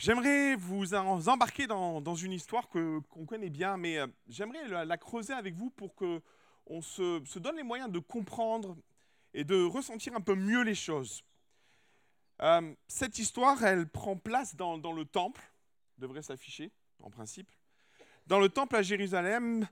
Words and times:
J'aimerais 0.00 0.56
vous 0.56 0.94
embarquer 0.94 1.66
dans, 1.66 2.14
une 2.14 2.32
histoire 2.32 2.70
qu'on 2.70 3.26
connaît 3.26 3.50
bien, 3.50 3.76
mais 3.76 3.98
euh, 3.98 4.06
j'aimerais 4.28 4.66
la, 4.86 4.96
creuser 4.96 5.34
avec 5.34 5.54
vous 5.54 5.68
pour 5.68 5.94
que 5.94 6.22
on 6.64 6.80
se, 6.80 7.38
donne 7.38 7.56
les 7.56 7.62
moyens 7.62 7.92
de 7.92 7.98
comprendre 7.98 8.78
et 9.34 9.44
de 9.44 9.62
ressentir 9.62 10.16
un 10.16 10.22
peu 10.22 10.34
mieux 10.34 10.62
les 10.62 10.74
choses. 10.74 11.22
Euh, 12.40 12.74
cette 12.88 13.18
histoire, 13.18 13.62
elle 13.62 13.86
prend 13.86 14.16
place 14.16 14.56
dans, 14.56 14.78
le 14.78 15.04
temple, 15.04 15.42
devrait 15.98 16.22
s'afficher 16.22 16.72
en 17.02 17.10
principe. 17.10 17.50
Dans 18.26 18.40
le 18.40 18.48
temple 18.48 18.76
à 18.76 18.82
Jérusalem, 18.82 19.68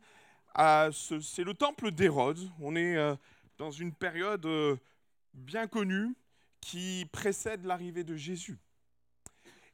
c'est 0.93 1.45
le 1.45 1.55
temple 1.55 1.91
d'Hérode. 1.91 2.51
On 2.61 2.77
est 2.77 2.99
euh, 2.99 3.17
dans 3.57 3.71
une 3.71 3.95
période 3.95 4.47
bien 5.33 5.67
connue 5.67 6.15
qui 6.61 7.09
précède 7.13 7.65
l'arrivée 7.65 8.05
de 8.05 8.15
Jésus. 8.15 8.59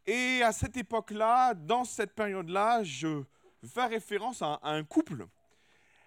Et 0.07 0.43
à 0.43 0.52
cette 0.52 0.76
époque-là, 0.76 1.54
dans 1.54 1.85
cette 1.85 2.14
période-là, 2.14 2.82
je 2.85 3.22
fais 3.67 3.86
référence 3.86 4.43
à, 4.43 4.61
un 4.63 4.85
couple. 4.85 5.27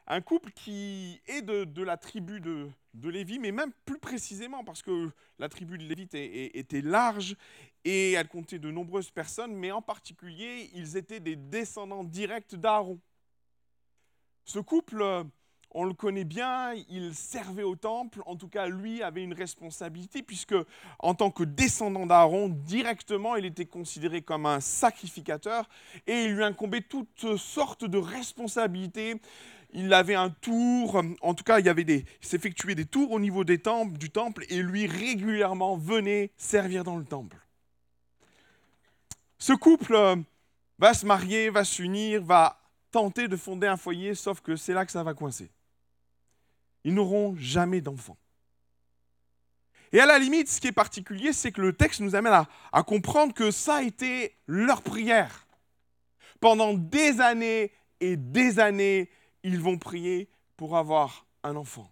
Un 0.06 0.22
couple 0.22 0.52
qui 0.52 1.20
est 1.26 1.42
de, 1.42 1.84
la 1.84 1.98
tribu 1.98 2.40
de, 2.40 2.70
Lévi, 3.04 3.40
mais 3.40 3.52
même 3.52 3.72
plus 3.86 4.00
précisément 4.00 4.64
parce 4.64 4.82
que 4.82 5.12
la 5.40 5.50
tribu 5.50 5.78
de 5.78 5.84
Lévi 5.84 6.04
était, 6.04 6.58
était 6.58 6.82
large 6.82 7.36
et 7.84 8.14
elle 8.14 8.28
comptait 8.28 8.60
de 8.60 8.72
nombreuses 8.72 9.12
personnes, 9.12 9.54
mais 9.54 9.72
en 9.72 9.82
particulier, 9.82 10.70
ils 10.74 10.98
étaient 10.98 11.20
des 11.20 11.36
descendants 11.36 12.04
directs 12.04 12.56
d'Aaron. 12.56 13.00
Ce 14.46 14.60
couple, 14.60 15.26
on 15.72 15.84
le 15.84 15.94
connaît 15.94 16.24
bien, 16.24 16.74
il 16.90 17.14
servait 17.14 17.64
au 17.64 17.76
temple, 17.76 18.22
en 18.26 18.36
tout 18.36 18.48
cas 18.48 18.68
lui 18.68 19.04
avait 19.04 19.24
une 19.24 19.34
responsabilité 19.34 20.24
puisque 20.24 20.56
en 21.00 21.14
tant 21.14 21.30
que 21.30 21.44
descendant 21.44 22.06
d'Aaron, 22.06 22.50
directement 22.50 23.36
il 23.36 23.46
était 23.46 23.66
considéré 23.66 24.22
comme 24.22 24.46
un 24.46 24.60
sacrificateur 24.60 25.70
et 26.08 26.24
il 26.24 26.36
lui 26.36 26.44
incombait 26.44 26.82
toutes 26.82 27.38
sortes 27.38 27.86
de 27.86 27.98
responsabilités. 27.98 29.16
Il 29.74 29.94
avait 29.94 30.16
un 30.16 30.30
tour, 30.30 31.04
en 31.22 31.34
tout 31.34 31.44
cas 31.44 31.60
il 31.60 31.68
avait 31.68 31.84
des, 31.84 32.06
s'effectuait 32.22 32.76
des 32.76 32.86
tours 32.86 33.12
au 33.12 33.20
niveau 33.20 33.44
des 33.44 33.60
temples, 33.60 33.98
du 33.98 34.10
temple 34.10 34.46
et 34.50 34.62
lui 34.62 34.88
régulièrement 34.88 35.78
venait 35.78 36.32
servir 36.38 36.86
dans 36.86 36.98
le 36.98 37.06
temple. 37.06 37.38
Ce 39.38 39.54
couple 39.54 39.94
euh, 39.94 40.16
va 40.80 40.94
se 40.94 41.06
marier, 41.06 41.50
va 41.50 41.64
s'unir, 41.64 42.24
va 42.24 42.60
tenter 42.92 43.28
de 43.28 43.36
fonder 43.36 43.68
un 43.68 43.78
foyer, 43.78 44.16
sauf 44.16 44.42
que 44.42 44.56
c'est 44.56 44.74
là 44.74 44.86
que 44.86 44.92
ça 44.92 45.04
va 45.04 45.14
coincer. 45.14 45.52
Ils 46.88 46.94
n'auront 46.94 47.36
jamais 47.36 47.82
d'enfants. 47.82 48.18
Et 49.92 50.00
à 50.00 50.06
la 50.06 50.18
limite, 50.18 50.48
ce 50.48 50.62
qui 50.62 50.68
est 50.68 50.72
particulier, 50.72 51.34
c'est 51.34 51.52
que 51.52 51.60
le 51.60 51.74
texte 51.74 52.00
nous 52.00 52.16
amène 52.16 52.32
à, 52.32 52.48
à 52.72 52.82
comprendre 52.82 53.34
que 53.34 53.52
ça 53.52 53.76
a 53.76 53.82
été 53.82 54.38
leur 54.48 54.82
prière. 54.82 55.48
Pendant 56.40 56.74
des 56.74 57.20
années 57.20 57.74
et 58.00 58.16
des 58.16 58.60
années, 58.60 59.10
ils 59.44 59.60
vont 59.60 59.78
prier 59.78 60.30
pour 60.56 60.78
avoir 60.78 61.26
un 61.44 61.58
enfant. 61.58 61.92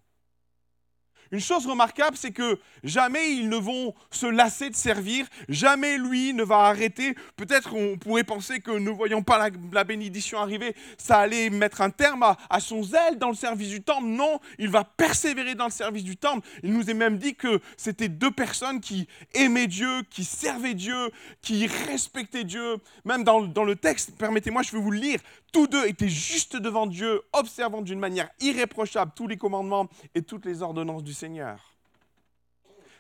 Une 1.32 1.40
chose 1.40 1.66
remarquable, 1.66 2.18
c'est 2.18 2.32
que 2.32 2.60
jamais 2.84 3.34
ils 3.34 3.50
ne 3.50 3.58
vont 3.58 3.94
se 4.12 4.26
lasser 4.26 4.70
de 4.70 4.76
servir, 4.76 5.28
jamais 5.50 5.98
lui 5.98 6.34
ne 6.34 6.44
va 6.44 6.60
arrêter. 6.66 7.16
Peut-être 7.36 7.76
on 7.76 7.98
pourrait 7.98 8.24
penser 8.24 8.60
que 8.60 8.72
ne 8.72 8.90
voyant 8.90 9.22
pas 9.22 9.50
la, 9.72 9.84
bénédiction 9.84 10.40
arriver, 10.40 10.76
ça 10.98 11.20
allait 11.20 11.50
mettre 11.50 11.82
un 11.82 11.90
terme 11.90 12.24
à, 12.24 12.38
à 12.50 12.60
son 12.60 12.84
zèle 12.84 13.18
dans 13.18 13.30
le 13.30 13.36
service 13.36 13.70
du 13.70 13.82
temple. 13.82 14.08
Non, 14.08 14.40
il 14.60 14.70
va 14.70 14.84
persévérer 14.84 15.56
dans 15.56 15.66
le 15.66 15.72
service 15.72 16.04
du 16.04 16.18
temple. 16.18 16.48
Il 16.64 16.74
nous 16.74 16.90
est 16.90 16.94
même 16.94 17.18
dit 17.18 17.36
que 17.36 17.60
c'était 17.78 18.10
deux 18.10 18.32
personnes 18.32 18.80
qui 18.80 19.08
aimaient 19.34 19.68
Dieu, 19.68 20.04
qui 20.10 20.24
servaient 20.24 20.74
Dieu, 20.74 21.12
qui 21.42 21.68
respectaient 21.68 22.44
Dieu. 22.44 22.78
Même 23.04 23.24
dans, 23.24 23.42
dans 23.42 23.64
le 23.64 23.76
texte, 23.76 24.18
permettez-moi, 24.18 24.62
je 24.64 24.72
vais 24.72 24.80
vous 24.80 24.92
le 24.92 25.00
lire. 25.00 25.20
Tous 25.56 25.68
deux 25.68 25.86
étaient 25.88 26.10
juste 26.10 26.58
devant 26.58 26.86
Dieu, 26.86 27.22
observant 27.32 27.82
d'une 27.82 27.98
manière 27.98 28.30
irréprochable 28.42 29.14
tous 29.16 29.26
les 29.26 29.38
commandements 29.38 29.88
et 30.14 30.22
toutes 30.22 30.46
les 30.46 30.62
ordonnances 30.62 31.02
du 31.02 31.14
Seigneur. 31.14 31.78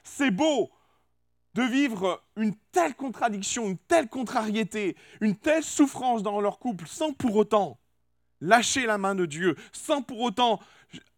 C'est 0.05 0.31
beau 0.31 0.71
de 1.53 1.63
vivre 1.63 2.23
une 2.38 2.55
telle 2.71 2.95
contradiction, 2.95 3.67
une 3.67 3.77
telle 3.77 4.07
contrariété, 4.07 4.95
une 5.19 5.35
telle 5.35 5.66
souffrance 5.66 6.23
dans 6.23 6.39
leur 6.39 6.57
couple 6.57 6.88
sans 6.88 7.11
pour 7.11 7.35
autant 7.35 7.77
lâcher 8.39 8.85
la 8.85 8.97
main 8.97 9.16
de 9.16 9.25
Dieu, 9.25 9.57
sans 9.73 10.01
pour 10.01 10.22
autant 10.22 10.61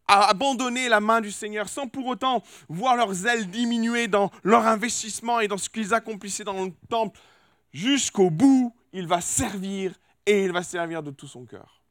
abandonner 0.08 0.90
la 0.90 1.02
main 1.02 1.22
du 1.22 1.32
Seigneur, 1.32 1.70
sans 1.70 1.88
pour 1.88 2.08
autant 2.08 2.42
voir 2.68 2.96
leurs 2.96 3.28
ailes 3.28 3.48
diminuer 3.48 4.08
dans 4.08 4.32
leur 4.44 4.66
investissement 4.66 5.40
et 5.40 5.48
dans 5.48 5.60
ce 5.60 5.70
qu'ils 5.70 5.94
accomplissaient 5.94 6.46
dans 6.46 6.66
le 6.66 6.74
temple. 6.90 7.20
Jusqu'au 7.74 8.32
bout, 8.32 8.74
il 8.92 9.06
va 9.06 9.22
servir 9.22 9.94
et 10.28 10.44
il 10.44 10.52
va 10.52 10.62
servir 10.62 11.02
de 11.02 11.10
tout 11.10 11.28
son 11.28 11.46
cœur. 11.46 11.82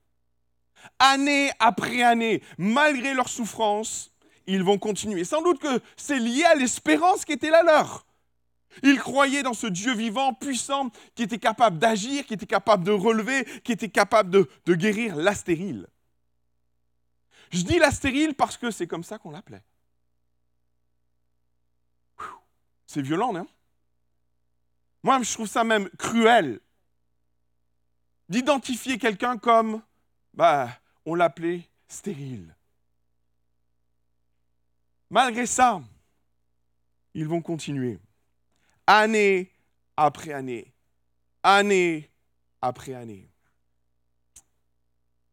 Année 0.98 1.50
après 1.58 2.02
année, 2.02 2.42
malgré 2.58 3.14
leur 3.14 3.28
souffrance, 3.28 4.12
ils 4.46 4.62
vont 4.62 4.78
continuer. 4.78 5.24
Sans 5.24 5.42
doute 5.42 5.58
que 5.58 5.80
c'est 5.96 6.20
lié 6.20 6.44
à 6.44 6.54
l'espérance 6.54 7.24
qui 7.24 7.32
était 7.32 7.50
la 7.50 7.62
leur. 7.62 8.06
Ils 8.82 8.98
croyaient 8.98 9.42
dans 9.42 9.54
ce 9.54 9.66
Dieu 9.66 9.94
vivant, 9.94 10.34
puissant, 10.34 10.90
qui 11.14 11.22
était 11.22 11.38
capable 11.38 11.78
d'agir, 11.78 12.26
qui 12.26 12.34
était 12.34 12.46
capable 12.46 12.84
de 12.84 12.92
relever, 12.92 13.44
qui 13.62 13.72
était 13.72 13.88
capable 13.88 14.30
de, 14.30 14.48
de 14.66 14.74
guérir 14.74 15.16
la 15.16 15.34
stérile. 15.34 15.88
Je 17.50 17.62
dis 17.62 17.78
la 17.78 17.90
stérile 17.90 18.34
parce 18.34 18.58
que 18.58 18.70
c'est 18.70 18.86
comme 18.86 19.02
ça 19.02 19.18
qu'on 19.18 19.30
l'appelait. 19.30 19.64
C'est 22.86 23.00
violent, 23.00 23.32
non? 23.32 23.46
Moi, 25.02 25.22
je 25.22 25.32
trouve 25.32 25.48
ça 25.48 25.64
même 25.64 25.88
cruel 25.98 26.60
d'identifier 28.28 28.98
quelqu'un 28.98 29.38
comme, 29.38 29.82
bah, 30.34 30.68
on 31.04 31.14
l'appelait 31.14 31.62
stérile. 31.88 32.54
Malgré 35.10 35.46
ça, 35.46 35.80
ils 37.14 37.26
vont 37.26 37.40
continuer, 37.40 37.98
année 38.86 39.50
après 39.96 40.32
année, 40.32 40.72
année 41.42 42.10
après 42.60 42.94
année. 42.94 43.28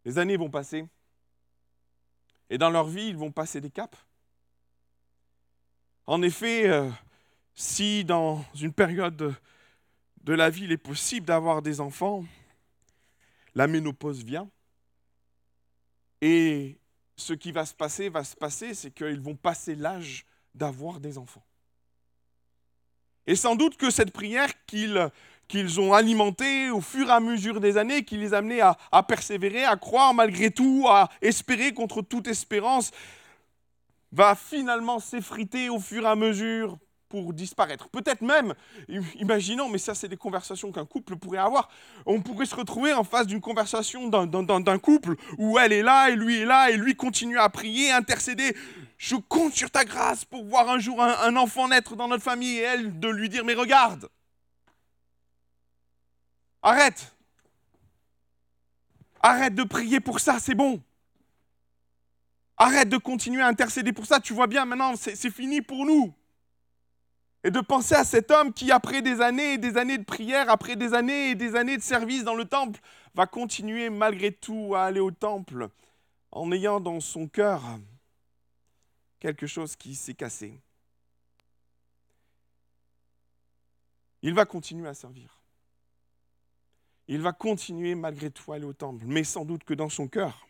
Les 0.06 0.18
années 0.18 0.38
vont 0.38 0.50
passer, 0.50 0.86
et 2.50 2.58
dans 2.58 2.70
leur 2.70 2.88
vie, 2.88 3.08
ils 3.08 3.18
vont 3.18 3.32
passer 3.32 3.60
des 3.62 3.72
caps. 3.72 3.98
En 6.06 6.22
effet, 6.22 6.68
euh, 6.68 6.90
si 7.56 8.04
dans 8.04 8.46
une 8.62 8.74
période 8.74 9.16
de, 9.16 9.34
de 10.24 10.34
la 10.34 10.50
vie, 10.50 10.66
il 10.66 10.72
est 10.72 10.78
possible 10.78 11.26
d'avoir 11.26 11.62
des 11.62 11.82
enfants, 11.82 12.26
la 13.56 13.68
ménopause 13.68 14.24
vient. 14.24 14.50
Et 16.22 16.80
ce 17.16 17.34
qui 17.34 17.52
va 17.52 17.66
se 17.66 17.74
passer, 17.74 18.10
va 18.10 18.24
se 18.24 18.36
passer, 18.36 18.74
c'est 18.74 18.92
qu'ils 18.92 19.20
vont 19.20 19.36
passer 19.36 19.76
l'âge 19.76 20.26
d'avoir 20.56 21.00
des 21.00 21.18
enfants. 21.18 21.46
Et 23.26 23.36
sans 23.36 23.56
doute 23.56 23.78
que 23.78 23.90
cette 23.90 24.12
prière 24.12 24.52
qu'ils 24.66 25.80
ont 25.80 25.94
alimentée 25.94 26.70
au 26.70 26.82
fur 26.82 27.08
et 27.08 27.12
à 27.12 27.20
mesure 27.20 27.60
des 27.60 27.78
années, 27.78 28.04
qui 28.04 28.18
les 28.18 28.34
a 28.34 28.38
amenés 28.40 28.62
à, 28.62 28.78
à 28.92 29.04
persévérer, 29.04 29.64
à 29.64 29.78
croire 29.78 30.14
malgré 30.14 30.52
tout, 30.52 30.86
à 30.90 31.10
espérer 31.22 31.74
contre 31.74 32.02
toute 32.02 32.28
espérance, 32.28 32.92
va 34.12 34.36
finalement 34.36 35.00
s'effriter 35.00 35.70
au 35.70 35.80
fur 35.80 36.04
et 36.04 36.10
à 36.10 36.16
mesure 36.16 36.78
pour 37.14 37.32
disparaître. 37.32 37.90
Peut-être 37.90 38.22
même, 38.22 38.56
imaginons, 39.20 39.70
mais 39.70 39.78
ça 39.78 39.94
c'est 39.94 40.08
des 40.08 40.18
conversations 40.18 40.72
qu'un 40.72 40.84
couple 40.84 41.16
pourrait 41.16 41.38
avoir, 41.38 41.70
on 42.08 42.22
pourrait 42.22 42.48
se 42.48 42.56
retrouver 42.56 42.92
en 42.92 43.04
face 43.04 43.28
d'une 43.28 43.40
conversation 43.40 44.08
d'un- 44.08 44.80
couple 44.80 45.14
où 45.38 45.60
elle 45.60 45.74
est 45.74 45.84
là 45.84 46.10
et 46.10 46.16
lui 46.16 46.38
est 46.38 46.46
là 46.46 46.72
et 46.72 46.76
lui 46.76 46.96
continue 46.96 47.38
à 47.38 47.50
prier, 47.50 47.92
intercéder. 47.92 48.58
Je 48.98 49.16
compte 49.16 49.54
sur 49.54 49.70
ta 49.70 49.86
grâce 49.86 50.26
pour 50.26 50.44
voir 50.44 50.68
un 50.72 50.80
jour 50.80 51.04
un, 51.04 51.16
un 51.20 51.36
enfant 51.36 51.68
naître 51.68 51.96
dans 51.96 52.08
notre 52.08 52.24
famille 52.24 52.58
et 52.58 52.62
elle 52.62 53.00
de 53.00 53.10
lui 53.10 53.30
dire 53.30 53.46
mais 53.46 53.54
regarde, 53.54 54.10
arrête, 56.64 57.16
arrête 59.22 59.54
de 59.54 59.64
prier 59.64 60.00
pour 60.00 60.20
ça, 60.20 60.40
c'est 60.40 60.56
bon. 60.56 60.82
Arrête 62.58 62.90
de 62.90 62.98
continuer 62.98 63.44
à 63.44 63.48
intercéder 63.48 63.94
pour 63.94 64.08
ça, 64.08 64.20
tu 64.20 64.34
vois 64.34 64.48
bien 64.48 64.66
maintenant 64.66 64.96
c'est 64.96 65.30
fini 65.30 65.62
pour 65.62 65.86
nous 65.86 66.12
et 67.44 67.52
de 67.52 67.60
penser 67.60 67.96
à 67.96 68.06
cet 68.06 68.32
homme 68.32 68.54
qui, 68.54 68.72
après 68.72 69.02
des 69.02 69.20
années 69.22 69.54
et 69.54 69.58
des 69.58 69.78
années 69.78 69.98
de 69.98 70.04
prière, 70.04 70.50
après 70.50 70.76
des 70.76 70.94
années 70.94 71.32
et 71.32 71.36
des 71.36 71.56
années 71.56 71.78
de 71.78 71.82
service 71.82 72.24
dans 72.24 72.36
le 72.36 72.46
temple, 72.46 72.80
va 73.16 73.28
continuer 73.28 73.90
malgré 73.90 74.32
tout 74.32 74.74
à 74.76 74.86
aller 74.86 75.02
au 75.02 75.12
temple 75.12 75.70
en 76.32 76.52
ayant 76.52 76.80
dans 76.80 77.00
son 77.00 77.28
cœur 77.28 77.62
quelque 79.20 79.46
chose 79.46 79.76
qui 79.76 79.94
s'est 79.94 80.14
cassé. 80.14 80.60
Il 84.22 84.34
va 84.34 84.46
continuer 84.46 84.88
à 84.88 84.94
servir. 84.94 85.42
Il 87.10 87.22
va 87.22 87.34
continuer 87.34 87.94
malgré 87.94 88.32
tout 88.32 88.54
à 88.54 88.56
aller 88.56 88.66
au 88.66 88.74
temple, 88.74 89.04
mais 89.06 89.26
sans 89.26 89.44
doute 89.44 89.66
que 89.66 89.74
dans 89.74 89.90
son 89.90 90.08
cœur, 90.08 90.48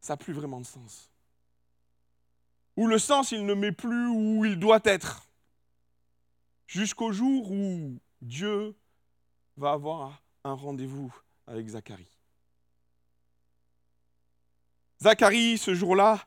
ça 0.00 0.12
n'a 0.12 0.16
plus 0.16 0.32
vraiment 0.32 0.60
de 0.60 0.66
sens 0.66 1.11
où 2.82 2.88
le 2.88 2.98
sens, 2.98 3.30
il 3.30 3.46
ne 3.46 3.54
met 3.54 3.70
plus 3.70 4.08
où 4.08 4.44
il 4.44 4.58
doit 4.58 4.80
être. 4.84 5.28
jusqu'au 6.66 7.12
jour 7.12 7.50
où 7.50 7.98
Dieu 8.22 8.74
va 9.56 9.72
avoir 9.72 10.22
un 10.42 10.54
rendez-vous 10.54 11.14
avec 11.46 11.68
Zacharie. 11.68 12.08
Zacharie, 15.00 15.58
ce 15.58 15.74
jour-là, 15.74 16.18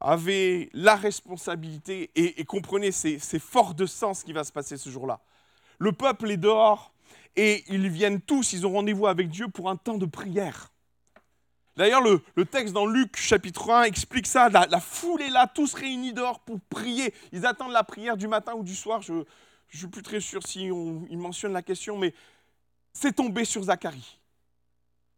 avait 0.00 0.70
la 0.72 0.94
responsabilité 0.94 2.10
et, 2.14 2.44
comprenez, 2.44 2.92
c'est 2.92 3.38
fort 3.40 3.74
de 3.74 3.86
sens 3.86 4.22
qui 4.22 4.32
va 4.32 4.44
se 4.44 4.52
passer 4.52 4.76
ce 4.76 4.88
jour-là. 4.88 5.20
Le 5.78 5.90
peuple 5.92 6.30
est 6.30 6.36
dehors 6.36 6.92
et 7.34 7.64
ils 7.68 7.88
viennent 7.88 8.20
tous, 8.20 8.52
ils 8.52 8.66
ont 8.66 8.72
rendez-vous 8.72 9.08
avec 9.08 9.28
Dieu 9.28 9.48
pour 9.48 9.68
un 9.68 9.76
temps 9.76 9.98
de 9.98 10.06
prière. 10.06 10.72
D'ailleurs, 11.78 12.02
le, 12.02 12.44
texte 12.44 12.74
dans 12.74 12.86
Luc 12.86 13.16
chapitre 13.16 13.70
1 13.70 13.84
explique 13.84 14.26
ça. 14.26 14.48
La, 14.48 14.80
foule 14.80 15.22
est 15.22 15.30
là, 15.30 15.46
tous 15.46 15.74
réunis 15.74 16.12
dehors 16.12 16.40
pour 16.40 16.58
prier. 16.62 17.14
Ils 17.30 17.46
attendent 17.46 17.70
la 17.70 17.84
prière 17.84 18.16
du 18.16 18.26
matin 18.26 18.54
ou 18.54 18.64
du 18.64 18.74
soir. 18.74 19.00
Je 19.00 19.12
ne 19.12 19.24
suis 19.72 19.86
plus 19.86 20.02
très 20.02 20.18
sûr 20.18 20.44
si 20.44 20.70
on, 20.72 21.06
il 21.08 21.52
la 21.52 21.62
question, 21.62 21.96
mais 21.96 22.12
c'est 22.92 23.12
tombé 23.12 23.44
sur 23.44 23.62
Zacharie. 23.62 24.18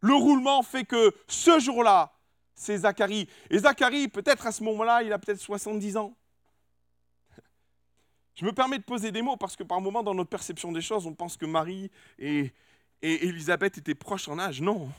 Le 0.01 0.13
roulement 0.13 0.61
fait 0.61 0.85
que 0.85 1.15
ce 1.27 1.57
jour-là, 1.57 2.13
c'est 2.53 2.77
Zacharie. 2.77 3.27
Et 3.49 3.57
Zacharie, 3.57 4.07
peut-être 4.07 4.45
à 4.45 4.51
ce 4.51 4.63
moment-là, 4.63 5.01
il 5.01 5.11
a 5.11 5.17
peut-être 5.17 5.41
70 5.41 5.97
ans. 5.97 6.15
Je 8.35 8.45
me 8.45 8.51
permets 8.51 8.77
de 8.77 8.83
poser 8.83 9.11
des 9.11 9.23
mots 9.23 9.35
parce 9.35 9.55
que 9.55 9.63
par 9.63 9.81
moment, 9.81 10.03
dans 10.03 10.13
notre 10.13 10.29
perception 10.29 10.71
des 10.71 10.81
choses, 10.81 11.07
on 11.07 11.15
pense 11.15 11.37
que 11.37 11.47
Marie 11.47 11.89
et, 12.19 12.53
et 13.01 13.25
Élisabeth 13.25 13.79
étaient 13.79 13.95
proches 13.95 14.27
en 14.27 14.37
âge. 14.37 14.61
Non. 14.61 14.91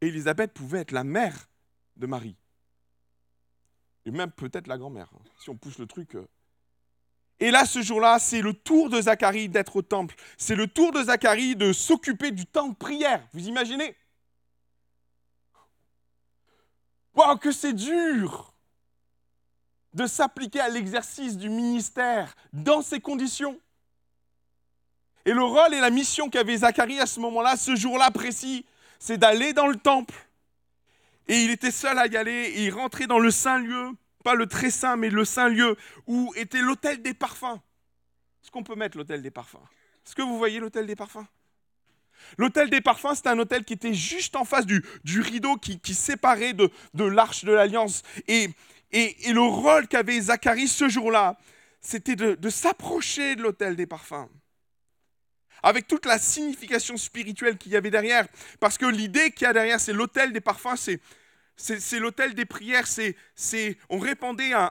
Élisabeth 0.00 0.52
pouvait 0.52 0.80
être 0.80 0.92
la 0.92 1.04
mère 1.04 1.48
de 1.96 2.06
Marie. 2.06 2.36
Et 4.04 4.10
même 4.10 4.30
peut-être 4.30 4.66
la 4.66 4.78
grand-mère, 4.78 5.10
hein, 5.14 5.22
si 5.38 5.50
on 5.50 5.56
pousse 5.56 5.78
le 5.78 5.86
truc. 5.86 6.14
Euh. 6.14 6.26
Et 7.40 7.50
là, 7.50 7.64
ce 7.66 7.82
jour-là, 7.82 8.18
c'est 8.18 8.40
le 8.40 8.54
tour 8.54 8.88
de 8.88 9.00
Zacharie 9.00 9.48
d'être 9.48 9.76
au 9.76 9.82
temple. 9.82 10.14
C'est 10.38 10.54
le 10.54 10.66
tour 10.66 10.92
de 10.92 11.02
Zacharie 11.02 11.56
de 11.56 11.72
s'occuper 11.72 12.30
du 12.30 12.46
temps 12.46 12.68
de 12.68 12.74
prière. 12.74 13.26
Vous 13.32 13.46
imaginez? 13.48 13.96
Waouh, 17.14 17.38
que 17.38 17.50
c'est 17.50 17.72
dur 17.72 18.54
de 19.94 20.06
s'appliquer 20.06 20.60
à 20.60 20.68
l'exercice 20.68 21.36
du 21.36 21.48
ministère 21.48 22.36
dans 22.52 22.82
ces 22.82 23.00
conditions. 23.00 23.58
Et 25.24 25.32
le 25.32 25.42
rôle 25.42 25.74
et 25.74 25.80
la 25.80 25.90
mission 25.90 26.28
qu'avait 26.28 26.58
Zacharie 26.58 27.00
à 27.00 27.06
ce 27.06 27.18
moment-là, 27.20 27.56
ce 27.56 27.74
jour-là 27.74 28.10
précis, 28.10 28.64
c'est 28.98 29.18
d'aller 29.18 29.52
dans 29.52 29.66
le 29.66 29.76
temple. 29.76 30.14
Et 31.28 31.42
il 31.42 31.50
était 31.50 31.70
seul 31.70 31.98
à 31.98 32.06
y 32.06 32.16
aller, 32.16 32.52
et 32.54 32.64
il 32.64 32.70
rentrait 32.70 33.06
dans 33.06 33.18
le 33.18 33.30
saint 33.30 33.58
lieu, 33.58 33.90
pas 34.22 34.34
le 34.34 34.46
très 34.46 34.70
saint, 34.70 34.96
mais 34.96 35.10
le 35.10 35.24
saint 35.24 35.48
lieu, 35.48 35.76
où 36.06 36.32
était 36.36 36.60
l'hôtel 36.60 37.02
des 37.02 37.14
parfums. 37.14 37.60
Est-ce 38.42 38.50
qu'on 38.50 38.62
peut 38.62 38.76
mettre 38.76 38.96
l'hôtel 38.96 39.22
des 39.22 39.30
parfums? 39.30 39.56
Est-ce 40.04 40.14
que 40.14 40.22
vous 40.22 40.38
voyez 40.38 40.60
l'hôtel 40.60 40.86
des 40.86 40.96
parfums? 40.96 41.26
L'hôtel 42.38 42.70
des 42.70 42.80
parfums, 42.80 43.14
c'était 43.14 43.28
un 43.28 43.38
hôtel 43.38 43.64
qui 43.64 43.72
était 43.72 43.94
juste 43.94 44.36
en 44.36 44.44
face 44.44 44.66
du, 44.66 44.82
rideau 45.20 45.56
qui, 45.56 45.94
séparait 45.94 46.54
de, 46.54 46.70
l'arche 47.04 47.44
de 47.44 47.52
l'alliance. 47.52 48.02
Et, 48.28 48.48
et, 48.92 49.32
le 49.32 49.40
rôle 49.40 49.88
qu'avait 49.88 50.20
Zacharie 50.20 50.68
ce 50.68 50.88
jour-là, 50.88 51.38
c'était 51.80 52.16
de 52.16 52.50
s'approcher 52.50 53.36
de 53.36 53.42
l'hôtel 53.42 53.76
des 53.76 53.86
parfums 53.86 54.28
avec 55.62 55.86
toute 55.86 56.06
la 56.06 56.18
signification 56.18 56.96
spirituelle 56.96 57.58
qu'il 57.58 57.72
y 57.72 57.76
avait 57.76 57.90
derrière. 57.90 58.26
Parce 58.60 58.78
que 58.78 58.86
l'idée 58.86 59.30
qu'il 59.30 59.46
y 59.46 59.48
a 59.48 59.52
derrière, 59.52 59.80
c'est 59.80 59.92
l'autel 59.92 60.32
des 60.32 60.40
parfums, 60.40 60.76
c'est, 61.56 61.98
l'autel 61.98 62.34
des 62.34 62.44
prières, 62.44 62.86
c'est, 62.86 63.78
on 63.88 63.98
répandait 63.98 64.52
un, 64.52 64.70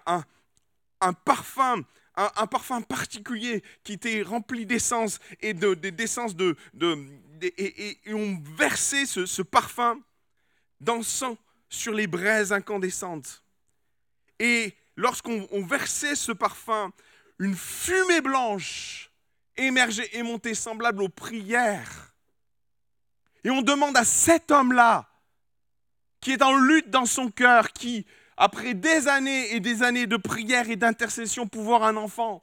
un, 1.02 1.14
parfum, 1.14 1.84
un, 2.16 2.48
parfum 2.48 2.82
particulier 2.82 3.64
qui 3.84 3.94
était 3.94 4.22
rempli 4.22 4.66
d'essence 4.66 5.20
et 5.42 5.54
de, 5.54 5.74
d'essence 5.74 6.36
de, 6.36 6.56
et, 7.42 7.98
on 8.08 8.38
versait 8.58 9.06
ce, 9.06 9.42
parfum 9.42 10.00
d'encens 10.80 11.38
sur 11.70 11.94
les 11.94 12.08
braises 12.08 12.54
incandescentes. 12.54 13.44
Et 14.40 14.74
lorsqu'on 14.96 15.66
versait 15.66 16.16
ce 16.16 16.32
parfum, 16.32 16.92
une 17.40 17.56
fumée 17.56 18.22
blanche 18.22 19.12
émerger 19.58 20.10
et 20.18 20.24
monter 20.24 20.54
semblable 20.54 21.02
aux 21.02 21.10
prières. 21.10 22.14
Et 23.44 23.50
on 23.50 23.62
demande 23.62 23.96
à 23.96 24.04
cet 24.04 24.52
homme-là, 24.52 25.08
qui 26.20 26.32
est 26.32 26.42
en 26.42 26.56
lutte 26.56 26.90
dans 26.90 27.06
son 27.06 27.30
cœur, 27.30 27.72
qui, 27.72 28.06
après 28.38 28.74
des 28.74 29.08
années 29.08 29.54
et 29.54 29.60
des 29.60 29.84
années 29.84 30.08
de 30.08 30.18
prière 30.18 30.70
et 30.70 30.76
d'intercession 30.76 31.48
pour 31.48 31.62
voir 31.62 31.84
un 31.84 31.96
enfant, 31.96 32.42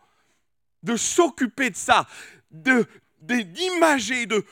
de 0.82 0.97
s'occuper 0.97 1.70
de 1.70 1.76
ça, 1.76 2.06
de, 2.50 2.87
d'imager, 3.20 4.26
de, 4.26 4.44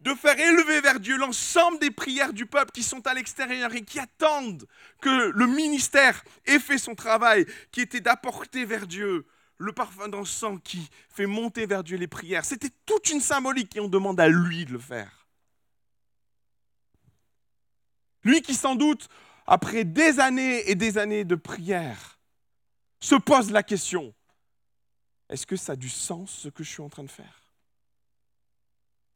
de 0.00 0.14
faire 0.14 0.38
élever 0.38 0.80
vers 0.80 1.00
Dieu 1.00 1.16
l'ensemble 1.16 1.78
des 1.78 1.90
prières 1.90 2.32
du 2.32 2.46
peuple 2.46 2.72
qui 2.72 2.82
sont 2.82 3.06
à 3.06 3.14
l'extérieur 3.14 3.74
et 3.74 3.82
qui 3.82 3.98
attendent 3.98 4.66
que 5.00 5.32
le 5.34 5.46
ministère 5.46 6.22
ait 6.46 6.58
fait 6.58 6.78
son 6.78 6.94
travail, 6.94 7.46
qui 7.72 7.80
était 7.80 8.00
d'apporter 8.00 8.64
vers 8.64 8.86
Dieu 8.86 9.26
le 9.60 9.72
parfum 9.72 10.08
d'encens 10.08 10.58
qui 10.64 10.88
fait 11.10 11.26
monter 11.26 11.66
vers 11.66 11.84
Dieu 11.84 11.98
les 11.98 12.06
prières. 12.06 12.46
C'était 12.46 12.70
toute 12.86 13.10
une 13.10 13.20
symbolique 13.20 13.76
et 13.76 13.80
on 13.80 13.88
demande 13.88 14.18
à 14.18 14.26
lui 14.26 14.64
de 14.64 14.72
le 14.72 14.78
faire. 14.78 15.28
Lui 18.24 18.40
qui 18.40 18.54
sans 18.54 18.74
doute, 18.74 19.08
après 19.46 19.84
des 19.84 20.18
années 20.18 20.68
et 20.70 20.74
des 20.74 20.96
années 20.96 21.26
de 21.26 21.34
prière, 21.34 22.18
se 23.00 23.14
pose 23.14 23.50
la 23.50 23.62
question, 23.62 24.14
est-ce 25.28 25.46
que 25.46 25.56
ça 25.56 25.72
a 25.72 25.76
du 25.76 25.90
sens 25.90 26.30
ce 26.30 26.48
que 26.48 26.64
je 26.64 26.70
suis 26.70 26.82
en 26.82 26.88
train 26.88 27.04
de 27.04 27.10
faire? 27.10 27.52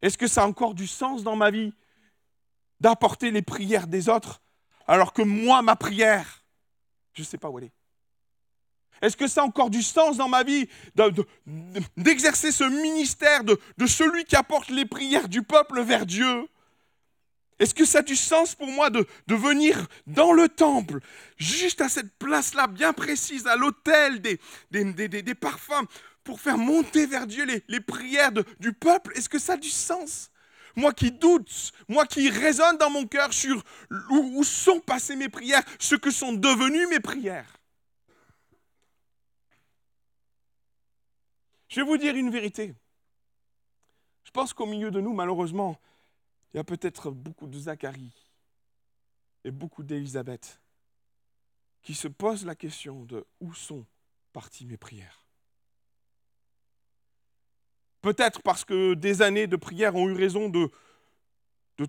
Est-ce 0.02 0.19
que 0.19 0.26
ça 0.26 0.43
a 0.43 0.46
encore 0.46 0.75
du 0.75 0.87
sens 0.87 1.23
dans 1.23 1.37
ma 1.37 1.50
vie 1.50 1.73
d'apporter 2.81 3.31
les 3.31 3.43
prières 3.43 3.87
des 3.87 4.11
autres 4.11 4.43
alors 4.87 5.14
que 5.14 5.23
moi, 5.23 5.62
ma 5.62 5.76
prière, 5.76 6.44
je 7.14 7.23
ne 7.23 7.26
sais 7.26 7.38
pas 7.38 7.49
où 7.49 7.58
elle 7.58 7.64
est? 7.64 7.84
Est-ce 9.02 9.17
que 9.17 9.26
ça 9.26 9.43
a 9.43 9.44
encore 9.44 9.70
du 9.70 9.82
sens 9.82 10.17
dans 10.17 10.29
ma 10.29 10.43
vie 10.43 10.69
d'exercer 11.96 12.52
ce 12.52 12.64
ministère 12.64 13.44
de, 13.44 13.58
celui 13.87 14.25
qui 14.25 14.37
apporte 14.37 14.70
les 14.70 14.87
prières 14.87 15.29
du 15.29 15.43
peuple 15.43 15.82
vers 15.82 16.06
Dieu? 16.06 16.49
Est-ce 17.58 17.75
que 17.75 17.85
ça 17.85 17.99
a 17.99 18.02
du 18.02 18.17
sens 18.17 18.55
pour 18.55 18.69
moi 18.69 18.91
de, 18.91 19.06
venir 19.29 19.87
dans 20.06 20.32
le 20.32 20.49
temple, 20.49 20.99
juste 21.37 21.81
à 21.81 21.88
cette 21.88 22.17
place-là 22.19 22.67
bien 22.67 22.93
précise, 22.93 23.46
à 23.46 23.56
l'autel 23.56 24.20
des, 24.20 25.35
parfums, 25.35 25.87
pour 26.25 26.41
faire 26.41 26.58
monter 26.58 27.06
vers 27.06 27.26
Dieu 27.26 27.44
les, 27.69 27.81
prières 27.81 28.32
du 28.32 28.72
peuple? 28.72 29.13
Est-ce 29.17 29.29
que 29.29 29.39
ça 29.39 29.53
a 29.53 29.56
du 29.56 29.70
sens? 29.70 30.31
Moi 30.77 30.93
qui 30.93 31.13
doute, 31.13 31.72
moi 31.89 32.05
qui 32.05 32.29
raisonne 32.31 32.79
dans 32.79 32.91
mon 32.91 33.06
cœur 33.06 33.32
sur 33.32 33.63
où 34.10 34.43
sont 34.43 34.81
passées 34.81 35.15
mes 35.15 35.29
prières, 35.29 35.63
ce 35.79 35.94
que 35.94 36.10
sont 36.10 36.32
devenues 36.32 36.89
mes 36.89 36.98
prières. 36.98 37.54
Je 41.75 41.81
vais 41.81 41.87
vous 41.87 41.97
dire 41.97 42.15
une 42.15 42.31
vérité. 42.31 42.73
Je 44.23 44.31
pense 44.31 44.53
qu'au 44.53 44.65
milieu 44.65 44.93
de 44.93 45.01
nous, 45.01 45.13
malheureusement, 45.13 45.77
il 46.53 46.59
y 46.59 46.61
a 46.61 46.63
peut-être 46.63 47.11
beaucoup 47.11 47.49
de 47.49 47.59
Zacharie 47.59 48.15
et 49.43 49.51
beaucoup 49.51 49.83
d'Élisabeth 49.83 50.61
qui 51.83 51.95
se 51.95 52.07
posent 52.07 52.47
la 52.47 52.55
question 52.55 53.05
de 53.07 53.27
où 53.41 53.53
sont 53.55 53.85
parties 54.33 54.67
mes 54.67 54.77
prières. 54.77 55.27
Peut-être 58.03 58.41
parce 58.43 58.65
que 58.65 58.95
des 58.95 59.21
années 59.21 59.49
de 59.49 59.57
prière 59.57 59.97
ont 59.97 60.09
eu 60.09 60.15
raison 60.15 60.49
de, 60.49 60.71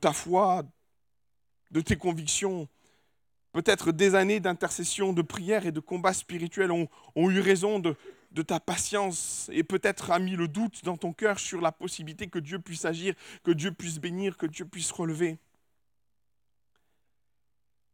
ta 0.01 0.13
foi, 0.13 0.63
de 1.69 1.81
tes 1.81 1.95
convictions. 1.95 2.67
Peut-être 3.51 3.91
des 3.91 4.15
années 4.15 4.39
d'intercession, 4.39 5.13
de 5.13 5.21
prière 5.21 5.67
et 5.67 5.71
de 5.71 5.79
combat 5.79 6.13
spirituel 6.13 6.71
ont 6.71 6.89
eu 7.29 7.39
raison 7.39 7.77
de, 7.77 7.95
de 8.35 8.41
ta 8.41 8.59
patience 8.59 9.49
et 9.53 9.63
peut-être 9.63 10.11
a 10.11 10.19
mis 10.19 10.35
le 10.35 10.49
doute 10.49 10.83
dans 10.83 10.97
ton 10.97 11.13
cœur 11.13 11.39
sur 11.39 11.61
la 11.61 11.71
possibilité 11.71 12.27
que 12.27 12.37
Dieu 12.37 12.59
puisse 12.59 12.83
agir, 12.83 13.15
que 13.43 13.51
Dieu 13.51 13.71
puisse 13.71 13.97
bénir, 13.97 14.37
que 14.37 14.45
Dieu 14.45 14.65
puisse 14.65 14.91
relever. 14.91 15.39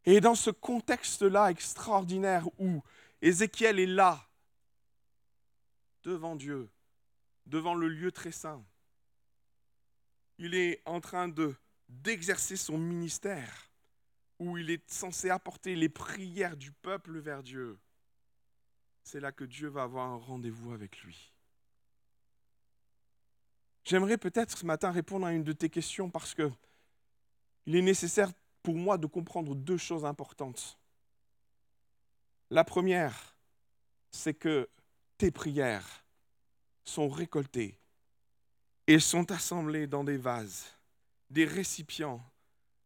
Et 0.03 0.19
dans 0.19 0.33
ce 0.33 0.49
contexte-là 0.49 1.51
extraordinaire 1.51 2.47
où 2.57 2.81
Ézéchiel 3.21 3.79
est 3.79 3.85
là, 3.85 4.27
devant 6.03 6.35
Dieu, 6.35 6.67
devant 7.45 7.75
le 7.75 7.87
lieu 7.87 8.11
très 8.11 8.31
saint, 8.31 8.65
il 10.39 10.55
est 10.55 10.81
en 10.85 10.99
train 10.99 11.27
de 11.27 11.55
d'exercer 11.87 12.55
son 12.55 12.77
ministère, 12.77 13.69
où 14.39 14.57
il 14.57 14.71
est 14.71 14.89
censé 14.89 15.29
apporter 15.29 15.75
les 15.75 15.89
prières 15.89 16.55
du 16.55 16.71
peuple 16.71 17.19
vers 17.19 17.43
Dieu 17.43 17.77
c'est 19.03 19.19
là 19.19 19.31
que 19.31 19.43
Dieu 19.43 19.67
va 19.67 19.83
avoir 19.83 20.09
un 20.09 20.17
rendez-vous 20.17 20.73
avec 20.73 21.01
lui. 21.01 21.31
J'aimerais 23.83 24.17
peut-être 24.17 24.57
ce 24.57 24.65
matin 24.65 24.91
répondre 24.91 25.25
à 25.25 25.33
une 25.33 25.43
de 25.43 25.53
tes 25.53 25.69
questions 25.69 26.09
parce 26.09 26.33
que 26.33 26.51
il 27.65 27.75
est 27.75 27.81
nécessaire 27.81 28.31
pour 28.63 28.75
moi 28.75 28.97
de 28.97 29.07
comprendre 29.07 29.55
deux 29.55 29.77
choses 29.77 30.05
importantes. 30.05 30.77
La 32.49 32.63
première, 32.63 33.35
c'est 34.11 34.33
que 34.33 34.69
tes 35.17 35.31
prières 35.31 36.03
sont 36.83 37.07
récoltés 37.07 37.77
et 38.87 38.99
sont 38.99 39.31
assemblés 39.31 39.87
dans 39.87 40.03
des 40.03 40.17
vases, 40.17 40.65
des 41.29 41.45
récipients, 41.45 42.21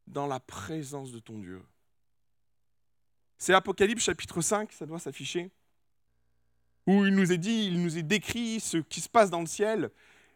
dans 0.07 0.27
la 0.27 0.39
présence 0.39 1.11
de 1.11 1.19
ton 1.19 1.39
Dieu. 1.39 1.63
C'est 3.37 3.53
Apocalypse 3.53 4.03
chapitre 4.03 4.41
5, 4.41 4.71
ça 4.71 4.85
doit 4.85 4.99
s'afficher, 4.99 5.51
où 6.87 7.05
il 7.05 7.15
nous 7.15 7.31
est 7.31 7.37
dit, 7.37 7.67
il 7.67 7.81
nous 7.81 7.97
est 7.97 8.03
décrit 8.03 8.59
ce 8.59 8.77
qui 8.77 9.01
se 9.01 9.09
passe 9.09 9.29
dans 9.29 9.41
le 9.41 9.47
ciel. 9.47 9.89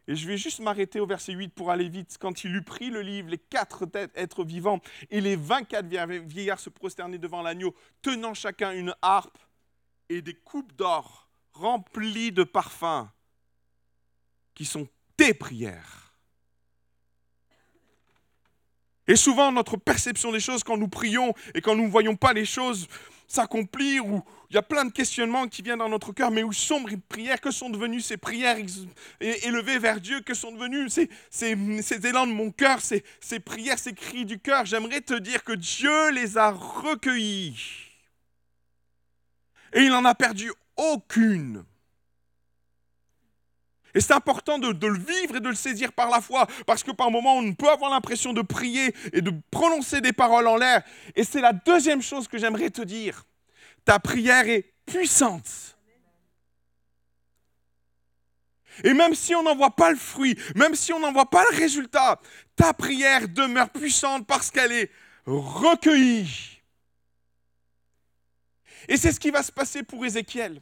Et 0.07 0.15
je 0.15 0.27
vais 0.27 0.37
juste 0.37 0.59
m'arrêter 0.59 0.99
au 0.99 1.05
verset 1.05 1.33
8 1.33 1.53
pour 1.53 1.69
aller 1.69 1.87
vite. 1.87 2.17
Quand 2.19 2.43
il 2.43 2.55
eut 2.55 2.63
pris 2.63 2.89
le 2.89 3.01
livre, 3.01 3.29
les 3.29 3.37
quatre 3.37 3.87
êtres 4.15 4.43
vivants 4.43 4.81
et 5.11 5.21
les 5.21 5.35
24 5.35 5.85
vieillards 6.25 6.59
se 6.59 6.71
prosternaient 6.71 7.19
devant 7.19 7.43
l'agneau, 7.43 7.75
tenant 8.01 8.33
chacun 8.33 8.71
une 8.71 8.95
harpe 9.03 9.37
et 10.09 10.23
des 10.23 10.33
coupes 10.33 10.73
d'or 10.75 11.29
remplies 11.53 12.31
de 12.31 12.43
parfums, 12.43 13.07
qui 14.55 14.65
sont 14.65 14.87
tes 15.15 15.33
prières. 15.33 16.15
Et 19.07 19.15
souvent, 19.15 19.51
notre 19.51 19.77
perception 19.77 20.31
des 20.31 20.39
choses, 20.39 20.63
quand 20.63 20.77
nous 20.77 20.87
prions 20.87 21.33
et 21.53 21.61
quand 21.61 21.75
nous 21.75 21.85
ne 21.85 21.89
voyons 21.89 22.15
pas 22.15 22.33
les 22.33 22.45
choses 22.45 22.87
s'accomplir, 23.29 24.05
où 24.05 24.21
il 24.49 24.55
y 24.55 24.57
a 24.57 24.63
plein 24.63 24.83
de 24.83 24.91
questionnements 24.91 25.47
qui 25.47 25.61
viennent 25.61 25.79
dans 25.79 25.87
notre 25.87 26.11
cœur, 26.11 26.31
mais 26.31 26.43
où 26.43 26.51
les 26.89 26.97
prières 26.97 27.39
Que 27.39 27.51
sont 27.51 27.69
devenues 27.69 28.01
ces 28.01 28.17
prières 28.17 28.57
élevées 29.21 29.77
vers 29.77 30.01
Dieu 30.01 30.21
Que 30.21 30.33
sont 30.33 30.51
devenus 30.51 30.91
ces, 30.91 31.09
ces, 31.29 32.07
élans 32.07 32.27
de 32.27 32.33
mon 32.33 32.51
cœur, 32.51 32.81
ces, 32.81 33.03
ces 33.21 33.39
prières, 33.39 33.77
ces 33.77 33.93
cris 33.93 34.25
du 34.25 34.39
cœur 34.39 34.65
J'aimerais 34.65 35.01
te 35.01 35.13
dire 35.13 35.43
que 35.43 35.53
Dieu 35.53 36.09
les 36.11 36.37
a 36.37 36.51
recueillis. 36.51 37.55
Et 39.73 39.83
il 39.83 39.89
n'en 39.89 40.05
a 40.05 40.15
perdu 40.15 40.51
aucune. 40.75 41.63
Et 43.95 44.01
c'est 44.01 44.13
important 44.13 44.59
de, 44.59 44.87
le 44.87 44.97
vivre 44.97 45.37
et 45.37 45.39
de 45.39 45.49
le 45.49 45.55
saisir 45.55 45.93
par 45.93 46.09
la 46.09 46.21
foi, 46.21 46.47
parce 46.65 46.83
que 46.83 46.91
par 46.91 47.09
moments, 47.09 47.37
on 47.37 47.53
peut 47.53 47.69
avoir 47.69 47.91
l'impression 47.91 48.33
de 48.33 48.41
prier 48.41 48.93
et 49.13 49.21
de 49.21 49.33
prononcer 49.51 50.01
des 50.01 50.13
paroles 50.13 50.47
en 50.47 50.57
l'air. 50.57 50.83
Et 51.15 51.23
c'est 51.23 51.41
la 51.41 51.53
deuxième 51.53 52.01
chose 52.01 52.27
que 52.27 52.37
j'aimerais 52.37 52.69
te 52.69 52.81
dire. 52.81 53.25
Ta 53.85 53.99
prière 53.99 54.47
est 54.47 54.73
puissante. 54.85 55.77
Et 58.83 58.93
même 58.93 59.15
si 59.15 59.35
on 59.35 59.43
n'en 59.43 59.55
voit 59.55 59.75
pas 59.75 59.91
le 59.91 59.97
fruit, 59.97 60.37
même 60.55 60.75
si 60.75 60.93
on 60.93 60.99
n'en 60.99 61.11
voit 61.11 61.29
pas 61.29 61.43
le 61.51 61.57
résultat, 61.57 62.19
ta 62.55 62.73
prière 62.73 63.27
demeure 63.27 63.69
puissante 63.69 64.25
parce 64.25 64.51
qu'elle 64.51 64.71
est 64.71 64.91
recueillie. 65.25 66.61
Et 68.87 68.97
c'est 68.97 69.11
ce 69.11 69.19
qui 69.19 69.31
va 69.31 69.43
se 69.43 69.51
passer 69.51 69.83
pour 69.83 70.05
Ézéchiel 70.05 70.61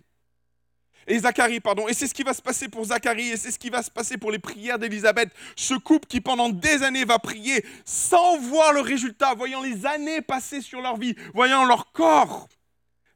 et 1.08 1.20
Zacharie, 1.20 1.60
pardon. 1.60 1.88
Et 1.88 1.94
c'est 1.94 2.08
ce 2.08 2.14
qui 2.14 2.24
va 2.24 2.34
se 2.34 2.42
passer 2.42 2.68
pour 2.68 2.86
Zacharie, 2.86 3.30
et 3.30 3.38
c'est 3.38 3.52
ce 3.52 3.60
qui 3.60 3.70
va 3.70 3.82
se 3.82 3.90
passer 3.90 4.18
pour 4.18 4.32
les 4.32 4.40
prières 4.40 4.78
d'Élisabeth. 4.78 5.30
Ce 5.56 5.74
couple 5.74 6.08
qui 6.08 6.22
pendant 6.22 6.50
des 6.50 6.84
années 6.84 7.06
va 7.06 7.18
prier 7.18 7.66
sans 7.86 8.38
voir 8.38 8.74
le 8.74 8.82
résultat, 8.82 9.34
voyant 9.34 9.62
les 9.62 9.86
années 9.86 10.22
passer 10.22 10.62
sur 10.62 10.82
leur 10.82 10.98
vie, 10.98 11.16
voyant 11.34 11.66
leur 11.66 11.92
corps 11.92 12.48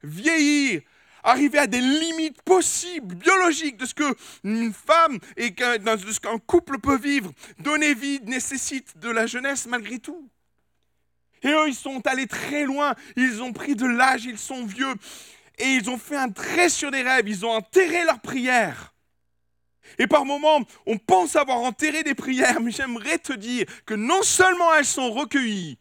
vieillir, 0.04 0.82
arriver 1.24 1.60
à 1.60 1.68
des 1.68 1.82
limites 1.82 2.42
possibles, 2.42 3.16
biologiques, 3.16 3.78
de 3.78 3.86
ce 3.86 3.94
qu'une 3.94 4.74
femme 4.74 5.20
et 5.38 5.52
de 5.52 6.12
ce 6.12 6.20
qu'un 6.20 6.38
couple 6.40 6.80
peut 6.80 6.98
vivre. 6.98 7.32
Donner 7.60 7.94
vie 7.94 8.20
nécessite 8.24 8.98
de 8.98 9.10
la 9.10 9.28
jeunesse 9.28 9.68
malgré 9.68 10.00
tout. 10.00 10.30
Et 11.44 11.50
eux, 11.50 11.68
ils 11.68 11.76
sont 11.76 12.06
allés 12.06 12.28
très 12.28 12.66
loin, 12.66 12.94
ils 13.16 13.42
ont 13.42 13.52
pris 13.52 13.76
de 13.76 13.86
l'âge, 13.86 14.26
ils 14.26 14.38
sont 14.38 14.66
vieux 14.66 14.94
et 15.62 15.76
ils 15.76 15.90
ont 15.90 15.98
fait 15.98 16.18
un 16.18 16.30
trait 16.30 16.70
sur 16.70 16.92
des 16.92 17.04
rêves, 17.04 17.28
ils 17.28 17.46
ont 17.46 17.52
enterré 17.52 18.04
leurs 18.04 18.20
prières. 18.20 18.94
Et 19.98 20.08
par 20.08 20.26
moments, 20.26 20.62
on 20.86 20.98
pense 20.98 21.36
avoir 21.36 21.58
enterré 21.60 22.04
des 22.04 22.16
prières, 22.16 22.62
mais 22.62 22.72
j'aimerais 22.72 23.18
te 23.18 23.34
dire 23.34 23.66
que 23.86 23.94
non 23.94 24.24
seulement 24.24 24.74
elles 24.74 24.86
sont 24.86 25.12
recueillies, 25.12 25.78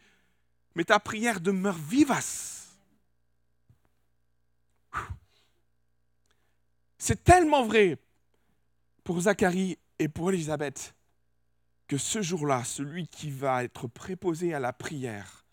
mais 0.74 0.84
ta 0.84 1.00
prière 1.00 1.40
demeure 1.40 1.78
vivace. 1.78 2.76
C'est 6.98 7.24
tellement 7.24 7.64
vrai 7.64 7.96
pour 9.04 9.20
Zacharie 9.22 9.78
et 9.98 10.08
pour 10.08 10.30
Élisabeth 10.30 10.94
que 11.88 11.96
ce 11.96 12.20
jour-là, 12.22 12.62
celui 12.64 13.08
qui 13.08 13.30
va 13.30 13.64
être 13.64 13.88
préposé 13.88 14.54
à 14.54 14.60
la 14.60 14.72
prière 14.72 15.44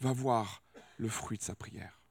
va 0.00 0.12
voir 0.12 0.62
le 0.98 1.08
fruit 1.08 1.36
de 1.36 1.42
sa 1.42 1.54
prière. 1.54 2.03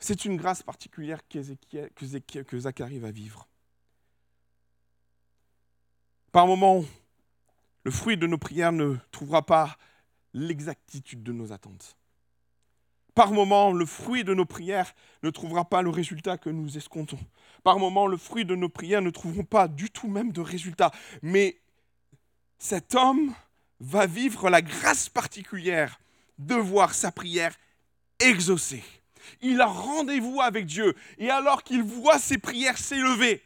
C'est 0.00 0.24
une 0.24 0.36
grâce 0.36 0.62
particulière 0.62 1.20
que 1.28 2.58
Zacharie 2.58 2.98
va 2.98 3.10
vivre. 3.10 3.48
Par 6.30 6.46
moments, 6.46 6.84
le 7.84 7.90
fruit 7.90 8.16
de 8.16 8.26
nos 8.26 8.38
prières 8.38 8.72
ne 8.72 8.96
trouvera 9.10 9.44
pas 9.44 9.76
l'exactitude 10.34 11.22
de 11.22 11.32
nos 11.32 11.52
attentes. 11.52 11.96
Par 13.14 13.32
moments, 13.32 13.72
le 13.72 13.86
fruit 13.86 14.22
de 14.22 14.34
nos 14.34 14.44
prières 14.44 14.94
ne 15.24 15.30
trouvera 15.30 15.64
pas 15.64 15.82
le 15.82 15.90
résultat 15.90 16.38
que 16.38 16.50
nous 16.50 16.76
escomptons. 16.76 17.18
Par 17.64 17.80
moments, 17.80 18.06
le 18.06 18.16
fruit 18.16 18.44
de 18.44 18.54
nos 18.54 18.68
prières 18.68 19.02
ne 19.02 19.10
trouveront 19.10 19.44
pas 19.44 19.66
du 19.66 19.90
tout 19.90 20.06
même 20.06 20.30
de 20.30 20.40
résultat. 20.40 20.92
Mais 21.22 21.60
cet 22.58 22.94
homme 22.94 23.34
va 23.80 24.06
vivre 24.06 24.50
la 24.50 24.62
grâce 24.62 25.08
particulière 25.08 25.98
de 26.38 26.54
voir 26.54 26.94
sa 26.94 27.10
prière 27.10 27.56
exaucée 28.20 28.84
il 29.40 29.60
a 29.60 29.66
rendez-vous 29.66 30.40
avec 30.40 30.66
Dieu. 30.66 30.94
Et 31.18 31.30
alors 31.30 31.62
qu'il 31.62 31.82
voit 31.82 32.18
ses 32.18 32.38
prières 32.38 32.78
s'élever, 32.78 33.42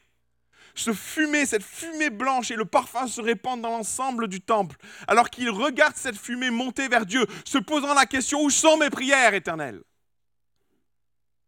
ce 0.74 0.92
fumée, 0.92 1.46
cette 1.46 1.62
fumée 1.62 2.10
blanche 2.10 2.50
et 2.50 2.56
le 2.56 2.64
parfum 2.64 3.06
se 3.06 3.20
répandent 3.20 3.62
dans 3.62 3.70
l'ensemble 3.70 4.28
du 4.28 4.40
temple, 4.40 4.76
alors 5.06 5.30
qu'il 5.30 5.50
regarde 5.50 5.96
cette 5.96 6.16
fumée 6.16 6.50
monter 6.50 6.88
vers 6.88 7.06
Dieu, 7.06 7.26
se 7.44 7.58
posant 7.58 7.94
la 7.94 8.06
question, 8.06 8.42
où 8.42 8.50
sont 8.50 8.78
mes 8.78 8.90
prières 8.90 9.34
éternelles 9.34 9.82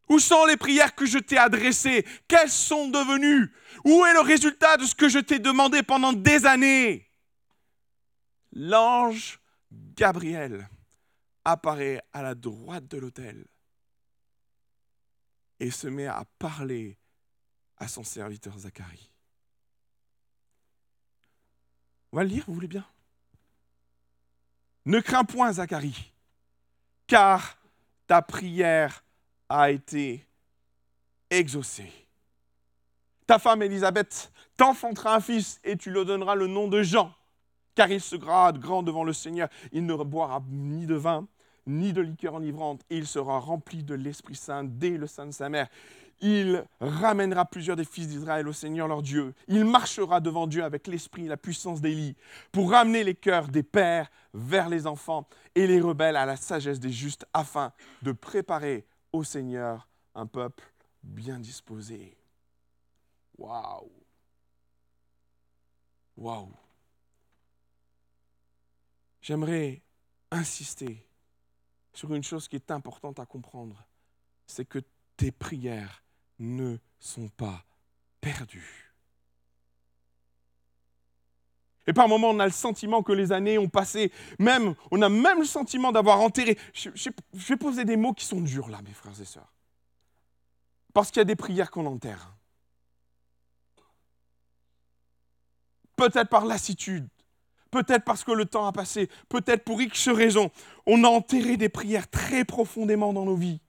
Où 0.09 0.19
sont 0.19 0.45
les 0.47 0.57
prières 0.57 0.95
que 0.95 1.07
je 1.07 1.19
t'ai 1.19 1.39
adressées? 1.39 2.07
Quelles 2.29 2.51
sont 2.51 2.89
devenues? 2.89 3.51
Où 3.85 4.05
est 4.05 4.13
le 4.13 4.21
résultat 4.21 4.77
de 4.77 4.85
ce 4.85 4.95
que 4.95 5.09
je 5.09 5.19
t'ai 5.19 5.39
demandé 5.39 5.83
pendant 5.83 6.13
des 6.13 6.45
années? 6.45 7.09
L'ange 8.53 9.41
Gabriel 9.97 10.69
apparaît 11.45 12.01
à 12.13 12.23
la 12.23 12.35
droite 12.35 12.87
de 12.89 12.99
l'autel 12.99 13.45
et 15.61 15.71
se 15.71 15.87
met 15.87 16.07
à 16.07 16.25
parler 16.39 16.99
à 17.77 17.89
son 17.89 18.05
serviteur 18.05 18.59
Zacharie. 18.59 19.11
On 22.13 22.17
va 22.17 22.25
le 22.25 22.31
lire, 22.31 22.45
vous 22.47 22.55
voulez 22.55 22.69
bien? 22.69 22.87
Ne 24.87 25.01
crains 25.01 25.25
point, 25.25 25.53
Zacharie, 25.53 26.13
car 27.07 27.59
ta 28.07 28.23
prière 28.23 29.03
a 29.49 29.71
été 29.71 30.27
exaucée. 31.31 31.91
Ta 33.27 33.39
femme 33.39 33.63
Élisabeth 33.63 34.31
t'enfantera 34.57 35.15
un 35.15 35.21
fils 35.21 35.59
et 35.65 35.77
tu 35.77 35.91
lui 35.91 36.05
donneras 36.05 36.35
le 36.35 36.47
nom 36.47 36.69
de 36.69 36.83
Jean, 36.83 37.13
car 37.75 37.91
il 37.91 38.01
se 38.01 38.17
grade 38.17 38.59
grand 38.59 38.83
devant 38.83 39.05
le 39.05 39.13
Seigneur. 39.13 39.49
Il 39.73 39.87
ne 39.87 39.95
boira 39.95 40.43
ni 40.49 40.87
de 40.87 40.95
vin, 40.95 41.27
ni 41.67 41.93
de 41.93 42.01
liqueur 42.01 42.35
enivrante, 42.35 42.83
il 42.91 43.07
sera 43.07 43.39
rempli 43.39 43.83
de 43.83 43.95
l'Esprit 43.95 44.35
Saint 44.35 44.65
dès 44.65 44.97
le 44.97 45.07
sein 45.07 45.27
de 45.27 45.33
sa 45.33 45.49
mère. 45.49 45.69
Il 46.21 46.65
ramènera 46.81 47.45
plusieurs 47.45 47.77
des 47.77 47.85
fils 47.85 48.09
d'Israël 48.09 48.49
au 48.49 48.53
Seigneur 48.53 48.89
leur 48.89 49.03
Dieu. 49.03 49.35
Il 49.49 49.65
marchera 49.65 50.21
devant 50.21 50.47
Dieu 50.47 50.63
avec 50.63 50.87
l'esprit 50.87 51.27
et 51.27 51.29
la 51.29 51.37
puissance 51.37 51.81
d'Élie 51.81 52.17
pour 52.53 52.71
ramener 52.71 53.05
les 53.05 53.15
cœurs 53.15 53.49
des 53.49 53.63
pères 53.63 54.11
vers 54.33 54.69
les 54.69 54.87
enfants 54.87 55.27
et 55.55 55.67
les 55.67 55.81
rebelles 55.81 56.17
à 56.17 56.25
la 56.25 56.37
sagesse 56.37 56.81
des 56.81 56.93
justes 56.93 57.27
afin 57.33 57.73
de 58.03 58.13
préparer 58.13 58.87
au 59.13 59.25
Seigneur 59.25 59.89
un 60.15 60.27
peuple 60.27 60.65
bien 61.03 61.39
disposé. 61.39 62.17
Waouh! 63.37 63.91
Waouh! 66.17 66.53
J'aimerais 69.21 69.83
insister 70.31 71.05
sur 71.95 72.13
une 72.13 72.23
chose 72.23 72.49
qui 72.49 72.57
est 72.57 72.71
importante 72.71 73.21
à 73.21 73.27
comprendre, 73.27 73.87
c'est 74.47 74.65
que 74.65 74.81
tes 75.17 75.31
prières 75.31 76.03
ne 76.39 76.77
sont 76.99 77.29
pas 77.29 77.65
perdues. 78.21 78.93
Et 81.87 81.93
par 81.93 82.09
moments, 82.09 82.31
on 82.31 82.41
a 82.41 82.47
le 82.47 82.53
sentiment 82.53 83.03
que 83.03 83.13
les 83.13 83.31
années 83.31 83.59
ont 83.59 83.69
passé, 83.69 84.11
même, 84.39 84.75
on 84.91 85.03
a 85.03 85.09
même 85.09 85.41
le 85.41 85.45
sentiment 85.45 85.93
d'avoir 85.93 86.21
enterré. 86.21 86.59
Je, 86.73 86.91
je, 86.95 87.11
vais 87.49 87.57
poser 87.57 87.85
des 87.85 87.97
mots 87.97 88.15
qui 88.15 88.25
sont 88.25 88.41
durs 88.41 88.69
là, 88.69 88.81
mes 88.83 88.93
frères 88.93 89.21
et 89.21 89.25
sœurs. 89.25 89.53
Parce 90.95 91.11
qu'il 91.11 91.19
y 91.19 91.23
a 91.23 91.27
des 91.27 91.37
prières 91.37 91.71
qu'on 91.71 91.87
enterre. 91.87 92.35
Peut-être 95.97 96.29
par 96.29 96.47
lassitude, 96.47 97.07
peut-être 97.75 98.05
parce 98.05 98.23
que 98.23 98.31
le 98.31 98.45
temps 98.45 98.67
a 98.67 98.73
passé, 98.73 99.11
peut-être 99.29 99.65
pour 99.65 99.83
X 99.83 100.09
raisons, 100.09 100.53
on 100.87 101.03
a 101.03 101.09
enterré 101.09 101.57
des 101.57 101.69
prières 101.69 102.09
très 102.09 102.45
profondément 102.45 103.13
dans 103.13 103.25
nos 103.25 103.35
vies. 103.35 103.61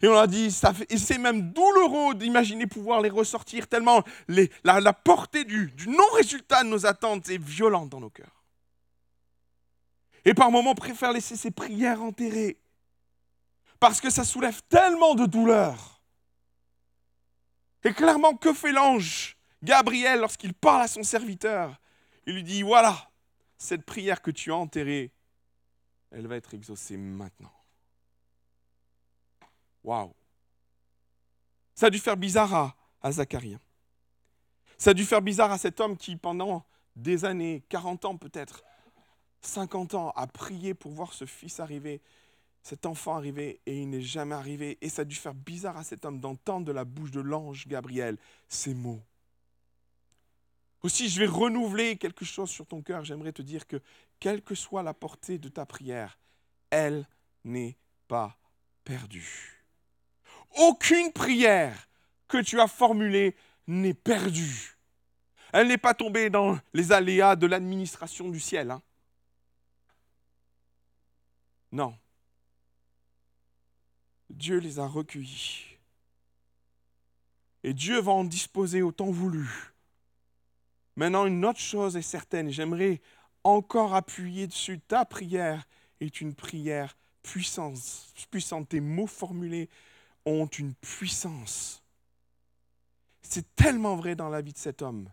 Et 0.00 0.06
on 0.06 0.16
a 0.16 0.28
dit, 0.28 0.52
ça 0.52 0.72
et 0.88 0.96
c'est 0.96 1.18
même 1.18 1.50
douloureux 1.50 2.14
d'imaginer 2.14 2.68
pouvoir 2.68 3.00
les 3.00 3.08
ressortir, 3.08 3.66
tellement 3.66 4.04
la, 4.28 4.92
portée 4.92 5.44
du, 5.44 5.72
du 5.72 5.88
non-résultat 5.88 6.62
de 6.62 6.68
nos 6.68 6.86
attentes 6.86 7.28
est 7.30 7.42
violente 7.42 7.88
dans 7.88 8.00
nos 8.00 8.10
cœurs. 8.10 8.44
Et 10.24 10.32
par 10.32 10.52
moments, 10.52 10.70
on 10.70 10.76
préfère 10.76 11.12
laisser 11.12 11.36
ces 11.36 11.50
prières 11.50 12.00
enterrées, 12.00 12.58
parce 13.80 14.00
que 14.00 14.08
ça 14.08 14.24
soulève 14.24 14.62
tellement 14.68 15.16
de 15.16 15.26
douleur. 15.26 16.00
Et 17.82 17.92
clairement, 17.92 18.34
que 18.36 18.52
fait 18.52 18.72
l'ange 18.72 19.36
Gabriel 19.62 20.20
lorsqu'il 20.20 20.54
parle 20.54 20.82
à 20.82 20.88
son 20.88 21.02
serviteur? 21.02 21.80
Il 22.26 22.34
lui 22.34 22.42
dit, 22.42 22.62
voilà, 22.62 23.10
cette 23.58 23.84
prière 23.84 24.22
que 24.22 24.30
tu 24.30 24.52
as 24.52 24.56
enterrée, 24.56 25.12
elle 26.10 26.26
va 26.26 26.36
être 26.36 26.54
exaucée 26.54 26.96
maintenant. 26.96 27.52
Waouh 29.82 30.14
Ça 31.74 31.86
a 31.86 31.90
dû 31.90 31.98
faire 31.98 32.16
bizarre 32.16 32.76
à, 33.02 33.12
Zacharie. 33.12 33.58
Ça 34.78 34.90
a 34.90 34.94
dû 34.94 35.04
faire 35.04 35.20
bizarre 35.22 35.52
à 35.52 35.58
cet 35.58 35.80
homme 35.80 35.96
qui, 35.96 36.16
pendant 36.16 36.64
des 36.96 37.24
années, 37.24 37.64
40 37.68 38.04
ans 38.06 38.16
peut-être, 38.16 38.64
50 39.42 39.94
ans, 39.94 40.10
a 40.16 40.26
prié 40.26 40.72
pour 40.72 40.92
voir 40.92 41.12
ce 41.12 41.26
fils 41.26 41.60
arriver, 41.60 42.00
cet 42.62 42.86
enfant 42.86 43.16
arriver, 43.16 43.60
et 43.66 43.82
il 43.82 43.90
n'est 43.90 44.00
jamais 44.00 44.34
arrivé. 44.34 44.78
Et 44.80 44.88
ça 44.88 45.02
a 45.02 45.04
dû 45.04 45.16
faire 45.16 45.34
bizarre 45.34 45.76
à 45.76 45.84
cet 45.84 46.06
homme 46.06 46.18
d'entendre 46.18 46.64
de 46.64 46.72
la 46.72 46.84
bouche 46.84 47.10
de 47.10 47.20
l'ange 47.20 47.66
Gabriel 47.66 48.16
ces 48.48 48.72
mots. 48.72 49.02
Aussi, 50.84 51.08
je 51.08 51.18
vais 51.18 51.26
renouveler 51.26 51.96
quelque 51.96 52.26
chose 52.26 52.50
sur 52.50 52.66
ton 52.66 52.82
cœur. 52.82 53.06
J'aimerais 53.06 53.32
te 53.32 53.40
dire 53.40 53.66
que, 53.66 53.80
quelle 54.20 54.42
que 54.42 54.54
soit 54.54 54.82
la 54.82 54.92
portée 54.92 55.38
de 55.38 55.48
ta 55.48 55.64
prière, 55.64 56.18
elle 56.68 57.08
n'est 57.42 57.78
pas 58.06 58.38
perdue. 58.84 59.64
Aucune 60.56 61.10
prière 61.10 61.88
que 62.28 62.36
tu 62.36 62.60
as 62.60 62.68
formulée 62.68 63.34
n'est 63.66 63.94
perdue. 63.94 64.76
Elle 65.54 65.68
n'est 65.68 65.78
pas 65.78 65.94
tombée 65.94 66.28
dans 66.28 66.58
les 66.74 66.92
aléas 66.92 67.34
de 67.34 67.46
l'administration 67.46 68.28
du 68.28 68.38
ciel. 68.38 68.70
Hein. 68.70 68.82
Non. 71.72 71.96
Dieu 74.28 74.58
les 74.58 74.78
a 74.78 74.86
recueillis. 74.86 75.78
Et 77.62 77.72
Dieu 77.72 78.02
va 78.02 78.12
en 78.12 78.24
disposer 78.24 78.82
autant 78.82 79.10
voulu. 79.10 79.73
Maintenant, 80.96 81.26
une 81.26 81.44
autre 81.44 81.60
chose 81.60 81.96
est 81.96 82.02
certaine, 82.02 82.50
j'aimerais 82.50 83.00
encore 83.42 83.94
appuyer 83.94 84.46
dessus. 84.46 84.80
Ta 84.80 85.04
prière 85.04 85.66
est 86.00 86.20
une 86.20 86.34
prière 86.34 86.96
puissante. 87.22 87.78
puissante. 88.30 88.68
Tes 88.68 88.80
mots 88.80 89.06
formulés 89.06 89.68
ont 90.24 90.46
une 90.46 90.74
puissance. 90.74 91.82
C'est 93.22 93.54
tellement 93.56 93.96
vrai 93.96 94.14
dans 94.14 94.28
la 94.28 94.40
vie 94.40 94.52
de 94.52 94.58
cet 94.58 94.82
homme 94.82 95.08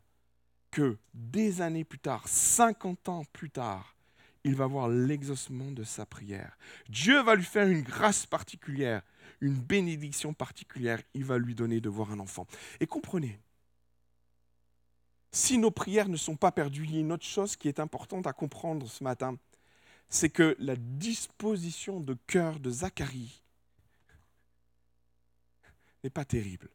que 0.70 0.98
des 1.14 1.62
années 1.62 1.84
plus 1.84 2.00
tard, 2.00 2.28
50 2.28 3.10
ans 3.10 3.24
plus 3.34 3.50
tard, 3.50 3.96
il 4.44 4.56
va 4.56 4.66
voir 4.66 4.88
l'exaucement 4.90 5.72
de 5.72 5.84
sa 5.84 6.06
prière. 6.06 6.58
Dieu 6.90 7.22
va 7.22 7.36
lui 7.36 7.44
faire 7.44 7.68
une 7.68 7.84
grâce 7.84 8.26
particulière, 8.26 9.02
une 9.40 9.56
bénédiction 9.56 10.34
particulière. 10.34 11.02
Il 11.14 11.26
va 11.26 11.38
lui 11.38 11.54
donner 11.54 11.80
de 11.80 11.90
voir 11.90 12.12
un 12.12 12.20
enfant. 12.20 12.48
Et 12.80 12.88
comprenez, 12.88 13.40
si 15.32 15.58
nos 15.58 15.72
prières 15.72 16.10
ne 16.10 16.18
sont 16.18 16.36
pas 16.36 16.52
perdues, 16.52 16.84
il 16.86 16.94
y 16.94 16.98
a 16.98 17.02
une 17.02 17.12
autre 17.12 17.26
chose 17.26 17.56
qui 17.56 17.68
est 17.68 17.80
importante 17.80 18.28
à 18.28 18.34
comprendre 18.34 18.88
ce 18.88 19.04
matin, 19.04 19.38
c'est 20.10 20.30
que 20.30 20.56
la 20.60 20.76
disposition 20.76 22.02
de 22.02 22.18
cœur 22.28 22.60
de 22.60 22.70
Zacharie 22.70 23.42
n'est 26.04 26.10
pas 26.10 26.26
terrible. 26.26 26.70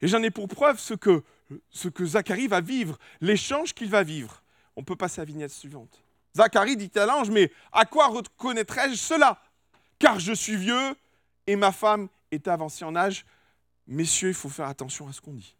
Et 0.00 0.08
j'en 0.08 0.22
ai 0.22 0.30
pour 0.30 0.46
preuve 0.46 0.78
ce 0.78 0.94
que, 0.94 1.24
ce 1.70 1.88
que 1.88 2.06
Zacharie 2.06 2.46
va 2.46 2.60
vivre, 2.60 2.98
l'échange 3.20 3.74
qu'il 3.74 3.90
va 3.90 4.04
vivre. 4.04 4.42
On 4.76 4.84
peut 4.84 4.94
passer 4.94 5.20
à 5.20 5.24
la 5.24 5.26
vignette 5.26 5.50
suivante. 5.50 6.02
Zacharie 6.36 6.76
dit 6.76 6.92
à 6.96 7.06
l'ange, 7.06 7.30
mais 7.30 7.50
à 7.72 7.86
quoi 7.86 8.06
reconnaîtrais-je 8.08 8.94
cela? 8.94 9.42
Car 9.98 10.20
je 10.20 10.32
suis 10.32 10.56
vieux 10.56 10.94
et 11.46 11.56
ma 11.56 11.72
femme 11.72 12.08
est 12.30 12.46
avancée 12.46 12.84
en 12.84 12.94
âge. 12.94 13.24
Messieurs, 13.86 14.28
il 14.28 14.34
faut 14.34 14.50
faire 14.50 14.68
attention 14.68 15.08
à 15.08 15.12
ce 15.12 15.20
qu'on 15.20 15.32
dit. 15.32 15.55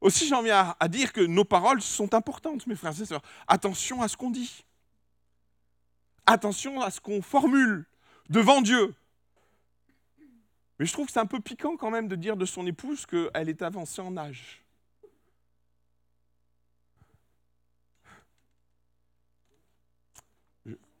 Aussi, 0.00 0.26
j'en 0.26 0.42
viens 0.42 0.74
à 0.80 0.88
dire 0.88 1.12
que 1.12 1.20
nos 1.20 1.44
paroles 1.44 1.82
sont 1.82 2.14
importantes, 2.14 2.66
mes 2.66 2.74
frères 2.74 2.98
et 3.00 3.04
sœurs. 3.04 3.22
Attention 3.46 4.00
à 4.00 4.08
ce 4.08 4.16
qu'on 4.16 4.30
dit. 4.30 4.64
Attention 6.26 6.80
à 6.80 6.90
ce 6.90 7.00
qu'on 7.00 7.20
formule 7.20 7.86
devant 8.28 8.62
Dieu. 8.62 8.94
Mais 10.78 10.86
je 10.86 10.92
trouve 10.92 11.06
que 11.06 11.12
c'est 11.12 11.20
un 11.20 11.26
peu 11.26 11.40
piquant 11.40 11.76
quand 11.76 11.90
même 11.90 12.08
de 12.08 12.16
dire 12.16 12.36
de 12.36 12.46
son 12.46 12.66
épouse 12.66 13.04
qu'elle 13.04 13.48
est 13.50 13.60
avancée 13.60 14.00
en 14.00 14.16
âge. 14.16 14.64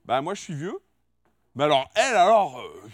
Ben 0.04 0.20
moi 0.20 0.34
je 0.34 0.42
suis 0.42 0.54
vieux. 0.54 0.78
Mais 1.54 1.64
alors 1.64 1.88
elle 1.94 2.16
alors... 2.16 2.60
Euh, 2.60 2.90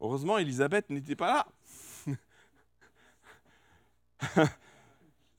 Heureusement, 0.00 0.38
Elisabeth 0.38 0.90
n'était 0.90 1.16
pas 1.16 1.46
là. 2.06 2.16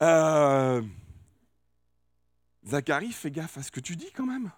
euh... 0.02 0.82
Zacharie, 2.64 3.12
fais 3.12 3.30
gaffe 3.30 3.58
à 3.58 3.62
ce 3.62 3.70
que 3.70 3.80
tu 3.80 3.96
dis 3.96 4.10
quand 4.12 4.26
même. 4.26 4.50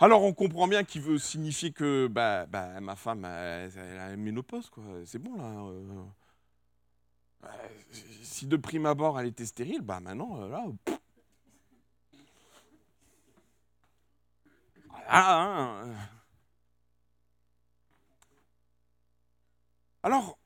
Alors 0.00 0.22
on 0.24 0.32
comprend 0.32 0.66
bien 0.66 0.82
qu'il 0.82 1.02
veut 1.02 1.18
signifier 1.18 1.72
que 1.72 2.06
bah, 2.06 2.46
bah, 2.46 2.80
ma 2.80 2.96
femme, 2.96 3.26
elle, 3.26 3.70
a 3.98 4.12
une 4.14 4.22
ménopause, 4.22 4.70
quoi. 4.70 4.82
C'est 5.04 5.18
bon 5.18 5.36
là. 5.36 5.44
Euh. 7.44 7.48
si 8.22 8.46
de 8.46 8.56
prime 8.56 8.86
abord 8.86 9.20
elle 9.20 9.26
était 9.26 9.44
stérile, 9.44 9.82
bah 9.82 10.00
maintenant, 10.00 10.42
euh, 10.42 10.48
là. 10.48 10.64
Voilà, 14.88 15.42
hein. 15.42 15.94
Alors, 20.02 20.38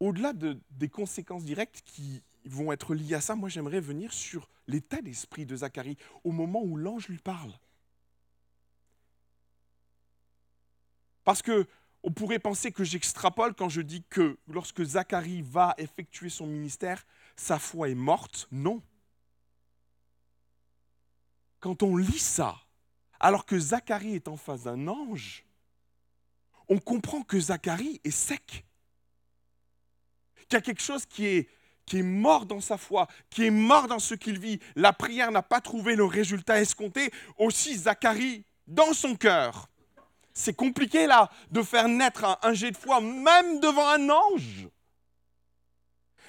au-delà 0.00 0.32
de, 0.32 0.60
des 0.70 0.88
conséquences 0.88 1.44
directes 1.44 1.82
qui 1.84 2.22
vont 2.44 2.72
être 2.72 2.94
liées 2.94 3.14
à 3.14 3.20
ça, 3.20 3.36
moi 3.36 3.48
j'aimerais 3.48 3.80
venir 3.80 4.12
sur 4.12 4.48
l'état 4.66 5.00
d'esprit 5.00 5.46
de 5.46 5.56
Zacharie 5.56 5.96
au 6.24 6.32
moment 6.32 6.62
où 6.62 6.76
l'ange 6.76 7.08
lui 7.08 7.18
parle. 7.18 7.52
Parce 11.24 11.42
que 11.42 11.66
on 12.02 12.12
pourrait 12.12 12.38
penser 12.38 12.70
que 12.70 12.84
j'extrapole 12.84 13.54
quand 13.54 13.70
je 13.70 13.80
dis 13.80 14.04
que 14.10 14.38
lorsque 14.46 14.84
Zacharie 14.84 15.40
va 15.40 15.74
effectuer 15.78 16.28
son 16.28 16.46
ministère, 16.46 17.06
sa 17.34 17.58
foi 17.58 17.88
est 17.88 17.94
morte. 17.94 18.46
Non. 18.52 18.82
Quand 21.60 21.82
on 21.82 21.96
lit 21.96 22.18
ça, 22.18 22.60
alors 23.20 23.46
que 23.46 23.58
Zacharie 23.58 24.16
est 24.16 24.28
en 24.28 24.36
face 24.36 24.64
d'un 24.64 24.86
ange, 24.86 25.46
on 26.68 26.78
comprend 26.78 27.22
que 27.22 27.38
Zacharie 27.38 28.00
est 28.04 28.10
sec. 28.10 28.64
Qu'il 30.48 30.54
y 30.54 30.56
a 30.56 30.60
quelque 30.60 30.82
chose 30.82 31.06
qui 31.06 31.26
est, 31.26 31.48
qui 31.86 31.98
est 31.98 32.02
mort 32.02 32.46
dans 32.46 32.60
sa 32.60 32.76
foi, 32.76 33.06
qui 33.30 33.44
est 33.44 33.50
mort 33.50 33.88
dans 33.88 33.98
ce 33.98 34.14
qu'il 34.14 34.38
vit. 34.38 34.60
La 34.76 34.92
prière 34.92 35.30
n'a 35.30 35.42
pas 35.42 35.60
trouvé 35.60 35.96
le 35.96 36.04
résultat 36.04 36.60
escompté. 36.60 37.10
Aussi 37.38 37.76
Zacharie, 37.76 38.44
dans 38.66 38.92
son 38.92 39.14
cœur. 39.14 39.68
C'est 40.32 40.54
compliqué 40.54 41.06
là 41.06 41.30
de 41.50 41.62
faire 41.62 41.88
naître 41.88 42.24
un, 42.24 42.38
un 42.42 42.54
jet 42.54 42.72
de 42.72 42.76
foi, 42.76 43.00
même 43.00 43.60
devant 43.60 43.88
un 43.88 44.10
ange. 44.10 44.68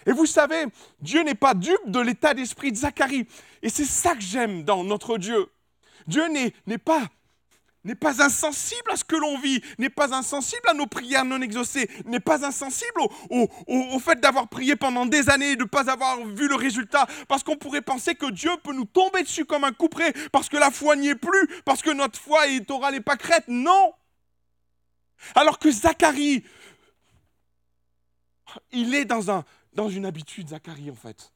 Et 0.06 0.12
vous 0.12 0.28
savez, 0.28 0.66
Dieu 1.02 1.24
n'est 1.24 1.36
pas 1.36 1.54
dupe 1.54 1.88
de 1.88 2.00
l'état 2.00 2.34
d'esprit 2.34 2.72
de 2.72 2.78
Zacharie. 2.78 3.28
Et 3.64 3.70
c'est 3.70 3.86
ça 3.86 4.14
que 4.14 4.22
j'aime 4.22 4.64
dans 4.64 4.84
notre 4.84 5.18
Dieu. 5.18 5.50
Dieu 6.08 6.28
n'est 6.30 6.78
pas 6.78 7.10
n'est 7.86 7.96
pas 7.96 8.22
insensible 8.22 8.92
à 8.92 8.98
ce 8.98 9.04
que 9.04 9.16
l'on 9.16 9.38
vit, 9.38 9.62
n'est 9.78 9.90
pas 9.90 10.14
insensible 10.14 10.68
à 10.68 10.74
nos 10.74 10.88
prières 10.88 11.24
non 11.24 11.42
exaucées, 11.42 11.90
n'est 12.06 12.20
pas 12.20 12.46
insensible 12.46 13.00
au, 13.30 14.00
fait 14.00 14.20
d'avoir 14.20 14.50
prié 14.50 14.76
pendant 14.76 15.06
des 15.06 15.30
années 15.30 15.52
et 15.52 15.56
de 15.56 15.64
ne 15.64 15.68
pas 15.70 15.90
avoir 15.90 16.26
vu 16.26 16.48
le 16.48 16.56
résultat, 16.56 17.08
parce 17.28 17.44
qu'on 17.44 17.56
pourrait 17.56 17.82
penser 17.82 18.16
que 18.16 18.30
Dieu 18.32 18.52
peut 18.64 18.74
nous 18.74 18.86
tomber 18.86 19.24
dessus 19.24 19.46
comme 19.46 19.64
un 19.64 19.72
couperet, 19.72 20.14
parce 20.32 20.50
que 20.50 20.58
la 20.58 20.72
foi 20.72 20.96
n'y 20.96 21.10
est 21.10 21.16
plus, 21.16 21.48
parce 21.64 21.82
que 21.82 21.92
notre 21.92 22.20
foi 22.20 22.48
est 22.48 22.70
orale 22.72 22.96
et 22.96 23.02
pas 23.02 23.18
crête. 23.18 23.46
Non 23.48 23.94
Alors 25.36 25.60
que 25.60 25.72
Zacharie, 25.72 26.44
il 28.72 28.94
est 28.96 29.06
dans, 29.06 29.30
un, 29.30 29.46
dans 29.74 29.90
une 29.90 30.06
habitude, 30.06 30.50
Zacharie, 30.50 30.90
en 30.90 30.96
fait. 30.96 31.32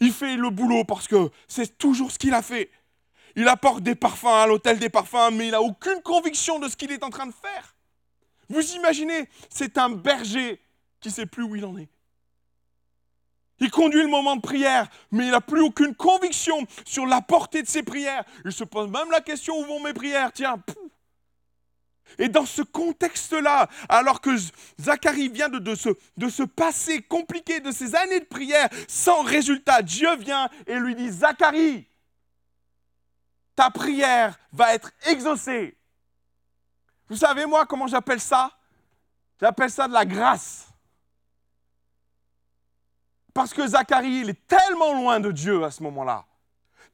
Il 0.00 0.12
fait 0.12 0.36
le 0.36 0.50
boulot 0.50 0.84
parce 0.84 1.08
que 1.08 1.30
c'est 1.48 1.76
toujours 1.76 2.12
ce 2.12 2.18
qu'il 2.18 2.34
a 2.34 2.42
fait. 2.42 2.70
Il 3.38 3.46
apporte 3.46 3.84
des 3.84 3.94
parfums 3.94 4.26
à 4.26 4.46
l'hôtel 4.48 4.80
des 4.80 4.88
parfums, 4.88 5.30
mais 5.32 5.46
il 5.46 5.50
n'a 5.52 5.62
aucune 5.62 6.02
conviction 6.02 6.58
de 6.58 6.68
ce 6.68 6.76
qu'il 6.76 6.90
est 6.90 7.04
en 7.04 7.10
train 7.10 7.26
de 7.26 7.32
faire. 7.32 7.76
Vous 8.48 8.72
imaginez, 8.72 9.28
c'est 9.48 9.78
un 9.78 9.90
berger 9.90 10.60
qui 11.00 11.06
ne 11.06 11.14
sait 11.14 11.26
plus 11.26 11.44
où 11.44 11.54
il 11.54 11.64
en 11.64 11.78
est. 11.78 11.88
Il 13.60 13.70
conduit 13.70 14.02
le 14.02 14.08
moment 14.08 14.34
de 14.34 14.40
prière, 14.40 14.88
mais 15.12 15.26
il 15.26 15.30
n'a 15.30 15.40
plus 15.40 15.60
aucune 15.60 15.94
conviction 15.94 16.66
sur 16.84 17.06
la 17.06 17.20
portée 17.20 17.62
de 17.62 17.68
ses 17.68 17.84
prières. 17.84 18.24
Il 18.44 18.50
se 18.50 18.64
pose 18.64 18.90
même 18.90 19.08
la 19.12 19.20
question 19.20 19.56
où 19.56 19.64
vont 19.66 19.80
mes 19.84 19.92
prières? 19.92 20.32
Tiens, 20.32 20.60
et 22.18 22.28
dans 22.28 22.46
ce 22.46 22.62
contexte-là, 22.62 23.68
alors 23.88 24.20
que 24.20 24.30
Zacharie 24.80 25.28
vient 25.28 25.48
de, 25.48 25.58
de 25.60 26.28
se 26.28 26.42
passer 26.42 27.02
compliqué 27.02 27.60
de 27.60 27.70
ces 27.70 27.94
années 27.94 28.18
de 28.18 28.24
prière 28.24 28.68
sans 28.88 29.22
résultat, 29.22 29.82
Dieu 29.82 30.16
vient 30.16 30.48
et 30.66 30.74
lui 30.74 30.96
dit, 30.96 31.10
Zacharie, 31.10 31.86
ta 33.58 33.72
prière 33.72 34.38
va 34.52 34.72
être 34.72 34.92
exaucée. 35.08 35.76
Vous 37.08 37.16
savez, 37.16 37.44
moi, 37.44 37.66
comment 37.66 37.88
j'appelle 37.88 38.20
ça? 38.20 38.52
J'appelle 39.40 39.68
ça 39.68 39.88
de 39.88 39.92
la 39.92 40.04
grâce. 40.04 40.68
Parce 43.34 43.52
que 43.52 43.66
Zacharie, 43.66 44.20
il 44.20 44.30
est 44.30 44.46
tellement 44.46 44.94
loin 44.94 45.18
de 45.18 45.32
Dieu 45.32 45.64
à 45.64 45.72
ce 45.72 45.82
moment-là. 45.82 46.24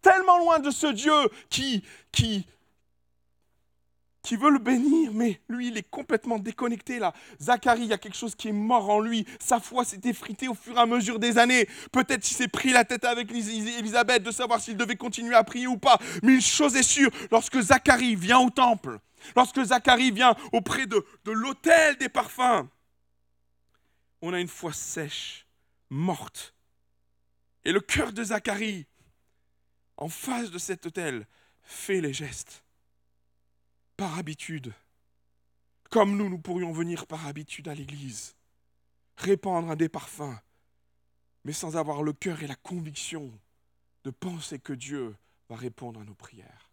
Tellement 0.00 0.38
loin 0.38 0.58
de 0.58 0.70
ce 0.70 0.86
Dieu 0.86 1.12
qui, 1.50 1.84
qui, 2.10 2.46
qui 4.24 4.36
veut 4.36 4.50
le 4.50 4.58
bénir, 4.58 5.12
mais 5.12 5.38
lui, 5.48 5.68
il 5.68 5.76
est 5.76 5.88
complètement 5.88 6.38
déconnecté 6.38 6.98
là. 6.98 7.12
Zacharie, 7.40 7.82
il 7.82 7.88
y 7.88 7.92
a 7.92 7.98
quelque 7.98 8.16
chose 8.16 8.34
qui 8.34 8.48
est 8.48 8.52
mort 8.52 8.88
en 8.88 8.98
lui. 8.98 9.26
Sa 9.38 9.60
foi 9.60 9.84
s'est 9.84 10.00
effritée 10.04 10.48
au 10.48 10.54
fur 10.54 10.76
et 10.76 10.80
à 10.80 10.86
mesure 10.86 11.18
des 11.18 11.36
années. 11.36 11.68
Peut-être 11.92 12.22
qu'il 12.22 12.34
s'est 12.34 12.48
pris 12.48 12.72
la 12.72 12.84
tête 12.84 13.04
avec 13.04 13.30
Élisabeth 13.30 14.22
de 14.22 14.30
savoir 14.30 14.60
s'il 14.60 14.78
devait 14.78 14.96
continuer 14.96 15.34
à 15.34 15.44
prier 15.44 15.66
ou 15.66 15.76
pas. 15.76 15.98
Mais 16.22 16.34
une 16.34 16.40
chose 16.40 16.74
est 16.74 16.82
sûre, 16.82 17.10
lorsque 17.30 17.60
Zacharie 17.60 18.16
vient 18.16 18.38
au 18.38 18.48
temple, 18.48 18.98
lorsque 19.36 19.62
Zacharie 19.62 20.10
vient 20.10 20.34
auprès 20.52 20.86
de, 20.86 21.04
de 21.26 21.30
l'autel 21.30 21.96
des 21.98 22.08
parfums, 22.08 22.66
on 24.22 24.32
a 24.32 24.40
une 24.40 24.48
foi 24.48 24.72
sèche, 24.72 25.46
morte. 25.90 26.54
Et 27.66 27.72
le 27.72 27.80
cœur 27.80 28.10
de 28.10 28.24
Zacharie, 28.24 28.86
en 29.98 30.08
face 30.08 30.50
de 30.50 30.58
cet 30.58 30.86
autel, 30.86 31.26
fait 31.62 32.00
les 32.00 32.14
gestes 32.14 32.63
par 33.96 34.18
habitude, 34.18 34.72
comme 35.90 36.16
nous, 36.16 36.28
nous 36.28 36.38
pourrions 36.38 36.72
venir 36.72 37.06
par 37.06 37.26
habitude 37.26 37.68
à 37.68 37.74
l'église, 37.74 38.34
répandre 39.16 39.76
des 39.76 39.88
parfums, 39.88 40.38
mais 41.44 41.52
sans 41.52 41.76
avoir 41.76 42.02
le 42.02 42.12
cœur 42.12 42.42
et 42.42 42.46
la 42.46 42.56
conviction 42.56 43.30
de 44.04 44.10
penser 44.10 44.58
que 44.58 44.72
Dieu 44.72 45.14
va 45.48 45.56
répondre 45.56 46.00
à 46.00 46.04
nos 46.04 46.14
prières. 46.14 46.70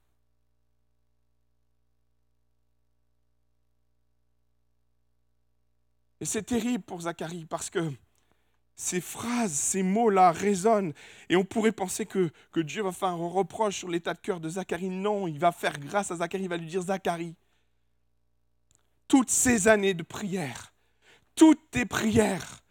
Et 6.19 6.25
c'est 6.25 6.43
terrible 6.43 6.83
pour 6.83 7.01
Zacharie 7.01 7.45
parce 7.45 7.69
que 7.69 7.91
ces 8.81 8.99
phrases, 8.99 9.53
ces 9.53 9.83
mots-là 9.83 10.31
résonnent 10.31 10.93
et 11.29 11.35
on 11.35 11.45
pourrait 11.45 11.71
penser 11.71 12.07
que, 12.07 12.31
que 12.51 12.59
Dieu 12.59 12.81
va 12.81 12.91
faire 12.91 13.09
un 13.09 13.27
reproche 13.27 13.77
sur 13.77 13.87
l'état 13.87 14.15
de 14.15 14.19
cœur 14.19 14.39
de 14.39 14.49
Zacharie. 14.49 14.89
Non, 14.89 15.27
il 15.27 15.37
va 15.37 15.51
faire 15.51 15.77
grâce 15.79 16.09
à 16.09 16.15
Zacharie, 16.15 16.43
il 16.43 16.49
va 16.49 16.57
lui 16.57 16.65
dire 16.65 16.81
Zacharie, 16.81 17.35
toutes 19.07 19.29
ces 19.29 19.67
années 19.67 19.93
de 19.93 20.01
prière, 20.01 20.73
toutes 21.35 21.69
tes 21.69 21.85
prières, 21.85 22.63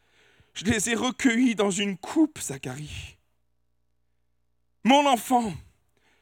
je 0.52 0.64
les 0.64 0.90
ai 0.90 0.96
recueillies 0.96 1.54
dans 1.54 1.70
une 1.70 1.96
coupe, 1.96 2.40
Zacharie. 2.40 3.16
Mon 4.82 5.06
enfant, 5.06 5.52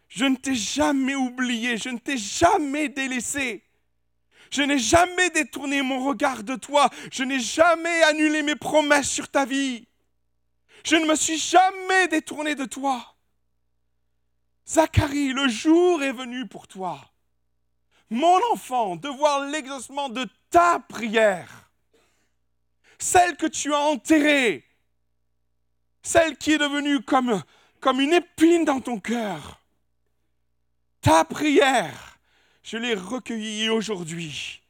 je 0.08 0.26
ne 0.26 0.36
t'ai 0.36 0.54
jamais 0.54 1.14
oublié, 1.14 1.78
je 1.78 1.88
ne 1.88 1.98
t'ai 1.98 2.18
jamais 2.18 2.90
délaissé. 2.90 3.64
Je 4.50 4.62
n'ai 4.62 4.78
jamais 4.78 5.30
détourné 5.30 5.82
mon 5.82 6.04
regard 6.04 6.42
de 6.42 6.56
toi. 6.56 6.88
Je 7.12 7.22
n'ai 7.24 7.40
jamais 7.40 8.02
annulé 8.04 8.42
mes 8.42 8.56
promesses 8.56 9.10
sur 9.10 9.28
ta 9.28 9.44
vie. 9.44 9.86
Je 10.84 10.96
ne 10.96 11.06
me 11.06 11.16
suis 11.16 11.38
jamais 11.38 12.08
détourné 12.08 12.54
de 12.54 12.64
toi. 12.64 13.14
Zacharie, 14.66 15.32
le 15.32 15.48
jour 15.48 16.02
est 16.02 16.12
venu 16.12 16.46
pour 16.46 16.66
toi. 16.66 17.00
Mon 18.10 18.38
enfant, 18.52 18.96
de 18.96 19.08
voir 19.08 19.46
l'exaucement 19.46 20.08
de 20.08 20.26
ta 20.50 20.78
prière. 20.78 21.70
Celle 22.98 23.36
que 23.36 23.46
tu 23.46 23.72
as 23.74 23.80
enterrée. 23.80 24.64
Celle 26.02 26.36
qui 26.36 26.52
est 26.52 26.58
devenue 26.58 27.02
comme, 27.02 27.42
comme 27.80 28.00
une 28.00 28.14
épine 28.14 28.64
dans 28.64 28.80
ton 28.80 28.98
cœur. 28.98 29.60
Ta 31.02 31.24
prière 31.24 32.07
je 32.68 32.76
l'ai 32.76 32.92
recueillie 32.92 33.70
aujourd'hui, 33.70 34.62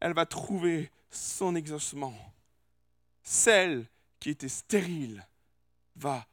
elle 0.00 0.12
va 0.12 0.26
trouver 0.26 0.90
son 1.08 1.54
exaucement. 1.54 2.14
Celle 3.22 3.86
qui 4.20 4.28
était 4.28 4.50
stérile 4.50 5.26
va 5.96 6.26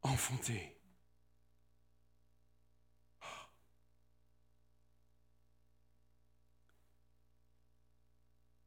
enfanter. 0.00 0.74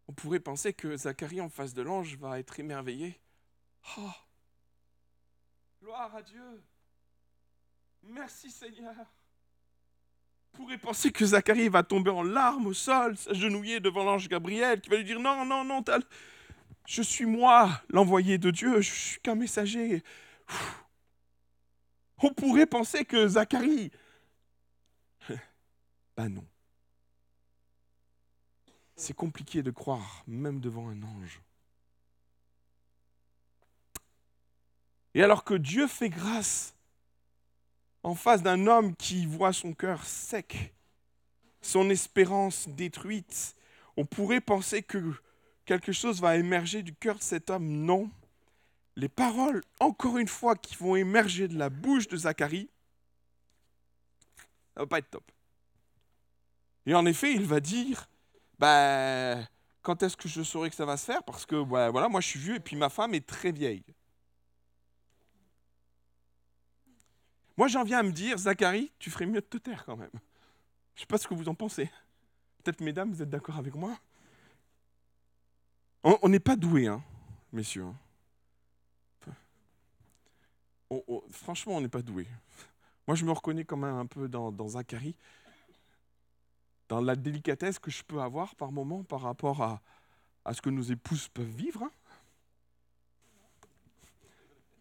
On 0.07 0.13
pourrait 0.13 0.39
penser 0.39 0.73
que 0.73 0.95
Zacharie 0.95 1.41
en 1.41 1.49
face 1.49 1.73
de 1.73 1.81
l'ange 1.81 2.17
va 2.17 2.39
être 2.39 2.59
émerveillé. 2.59 3.19
Oh, 3.97 4.11
gloire 5.81 6.15
à 6.15 6.21
Dieu. 6.21 6.63
Merci 8.03 8.51
Seigneur 8.51 8.95
pourrait 10.55 10.77
penser 10.77 11.11
que 11.11 11.25
Zacharie 11.25 11.69
va 11.69 11.83
tomber 11.83 12.11
en 12.11 12.23
larmes 12.23 12.67
au 12.67 12.73
sol, 12.73 13.17
s'agenouiller 13.17 13.79
devant 13.79 14.03
l'ange 14.03 14.27
Gabriel, 14.27 14.81
qui 14.81 14.89
va 14.89 14.97
lui 14.97 15.03
dire 15.03 15.19
Non, 15.19 15.45
non, 15.45 15.63
non, 15.63 15.83
je 16.85 17.01
suis 17.01 17.25
moi, 17.25 17.81
l'envoyé 17.89 18.37
de 18.37 18.51
Dieu, 18.51 18.81
je 18.81 18.91
suis 18.91 19.19
qu'un 19.21 19.35
messager. 19.35 20.03
On 22.19 22.33
pourrait 22.33 22.67
penser 22.67 23.05
que 23.05 23.27
Zacharie. 23.27 23.91
Ben 26.17 26.29
non. 26.29 26.45
C'est 28.95 29.15
compliqué 29.15 29.61
de 29.61 29.71
croire, 29.71 30.23
même 30.25 30.61
devant 30.61 30.87
un 30.87 31.03
ange. 31.03 31.41
Et 35.13 35.23
alors 35.23 35.43
que 35.43 35.53
Dieu 35.53 35.87
fait 35.87 36.09
grâce 36.09 36.74
en 38.05 38.13
face 38.13 38.43
d'un 38.43 38.67
homme 38.67 38.95
qui 38.95 39.25
voit 39.25 39.51
son 39.51 39.73
cœur 39.73 40.05
sec, 40.05 40.75
son 41.63 41.89
espérance 41.89 42.69
détruite, 42.69 43.55
on 43.97 44.05
pourrait 44.05 44.41
penser 44.41 44.83
que 44.83 45.11
quelque 45.65 45.91
chose 45.91 46.21
va 46.21 46.37
émerger 46.37 46.83
du 46.83 46.93
cœur 46.93 47.17
de 47.17 47.23
cet 47.23 47.49
homme. 47.49 47.65
Non. 47.67 48.11
Les 48.95 49.09
paroles, 49.09 49.63
encore 49.79 50.19
une 50.19 50.27
fois, 50.27 50.55
qui 50.55 50.75
vont 50.75 50.95
émerger 50.95 51.47
de 51.47 51.57
la 51.57 51.71
bouche 51.71 52.07
de 52.07 52.15
Zacharie, 52.15 52.69
ça 54.75 54.81
va 54.81 54.85
pas 54.85 54.99
être 54.99 55.09
top. 55.09 55.31
Et 56.85 56.93
en 56.93 57.07
effet, 57.07 57.33
il 57.33 57.45
va 57.45 57.59
dire, 57.59 58.07
ben, 58.59 59.47
quand 59.81 60.03
est-ce 60.03 60.15
que 60.15 60.29
je 60.29 60.43
saurai 60.43 60.69
que 60.69 60.75
ça 60.75 60.85
va 60.85 60.97
se 60.97 61.05
faire? 61.05 61.23
Parce 61.23 61.47
que 61.47 61.63
ben, 61.63 61.89
voilà, 61.89 62.07
moi 62.07 62.21
je 62.21 62.27
suis 62.27 62.39
vieux 62.39 62.55
et 62.57 62.59
puis 62.59 62.75
ma 62.75 62.89
femme 62.89 63.15
est 63.15 63.25
très 63.25 63.51
vieille. 63.51 63.83
Moi, 67.57 67.67
j'en 67.67 67.83
viens 67.83 67.99
à 67.99 68.03
me 68.03 68.11
dire, 68.11 68.37
Zacharie, 68.37 68.91
tu 68.99 69.09
ferais 69.09 69.25
mieux 69.25 69.41
de 69.41 69.45
te 69.45 69.57
taire 69.57 69.85
quand 69.85 69.95
même. 69.95 70.09
Je 70.13 70.17
ne 70.17 70.99
sais 71.01 71.05
pas 71.05 71.17
ce 71.17 71.27
que 71.27 71.33
vous 71.33 71.47
en 71.47 71.55
pensez. 71.55 71.89
Peut-être, 72.63 72.81
mesdames, 72.81 73.11
vous 73.11 73.21
êtes 73.21 73.29
d'accord 73.29 73.57
avec 73.57 73.75
moi 73.75 73.97
On 76.03 76.29
n'est 76.29 76.39
pas 76.39 76.55
doué, 76.55 76.87
hein, 76.87 77.01
messieurs. 77.51 77.85
franchement, 81.31 81.77
on 81.77 81.81
n'est 81.81 81.89
pas 81.89 82.01
doué. 82.01 82.27
Moi, 83.07 83.15
je 83.15 83.25
me 83.25 83.31
reconnais 83.31 83.65
quand 83.65 83.77
même 83.77 83.95
un 83.95 84.05
peu 84.05 84.27
dans, 84.27 84.51
dans, 84.51 84.69
Zacharie, 84.69 85.15
dans 86.89 87.01
la 87.01 87.15
délicatesse 87.15 87.79
que 87.79 87.91
je 87.91 88.03
peux 88.03 88.21
avoir 88.21 88.55
par 88.55 88.71
moment 88.71 89.03
par 89.03 89.21
rapport 89.21 89.61
à, 89.61 89.81
à 90.43 90.53
ce 90.53 90.61
que 90.61 90.69
nos 90.69 90.81
épouses 90.81 91.27
peuvent 91.29 91.45
vivre. 91.45 91.83
Hein. 91.83 91.91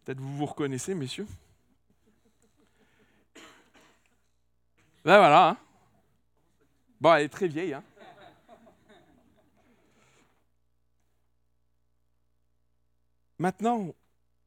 Peut-être 0.05 0.21
vous 0.21 0.37
vous 0.37 0.47
reconnaissez, 0.47 0.95
messieurs. 0.95 1.27
Ben 5.05 5.19
voilà. 5.19 5.49
Hein. 5.51 5.57
Bon, 6.99 7.15
elle 7.15 7.25
est 7.25 7.29
très 7.29 7.49
vieille. 7.49 7.75
Hein. 7.75 7.85
Maintenant, 13.39 13.95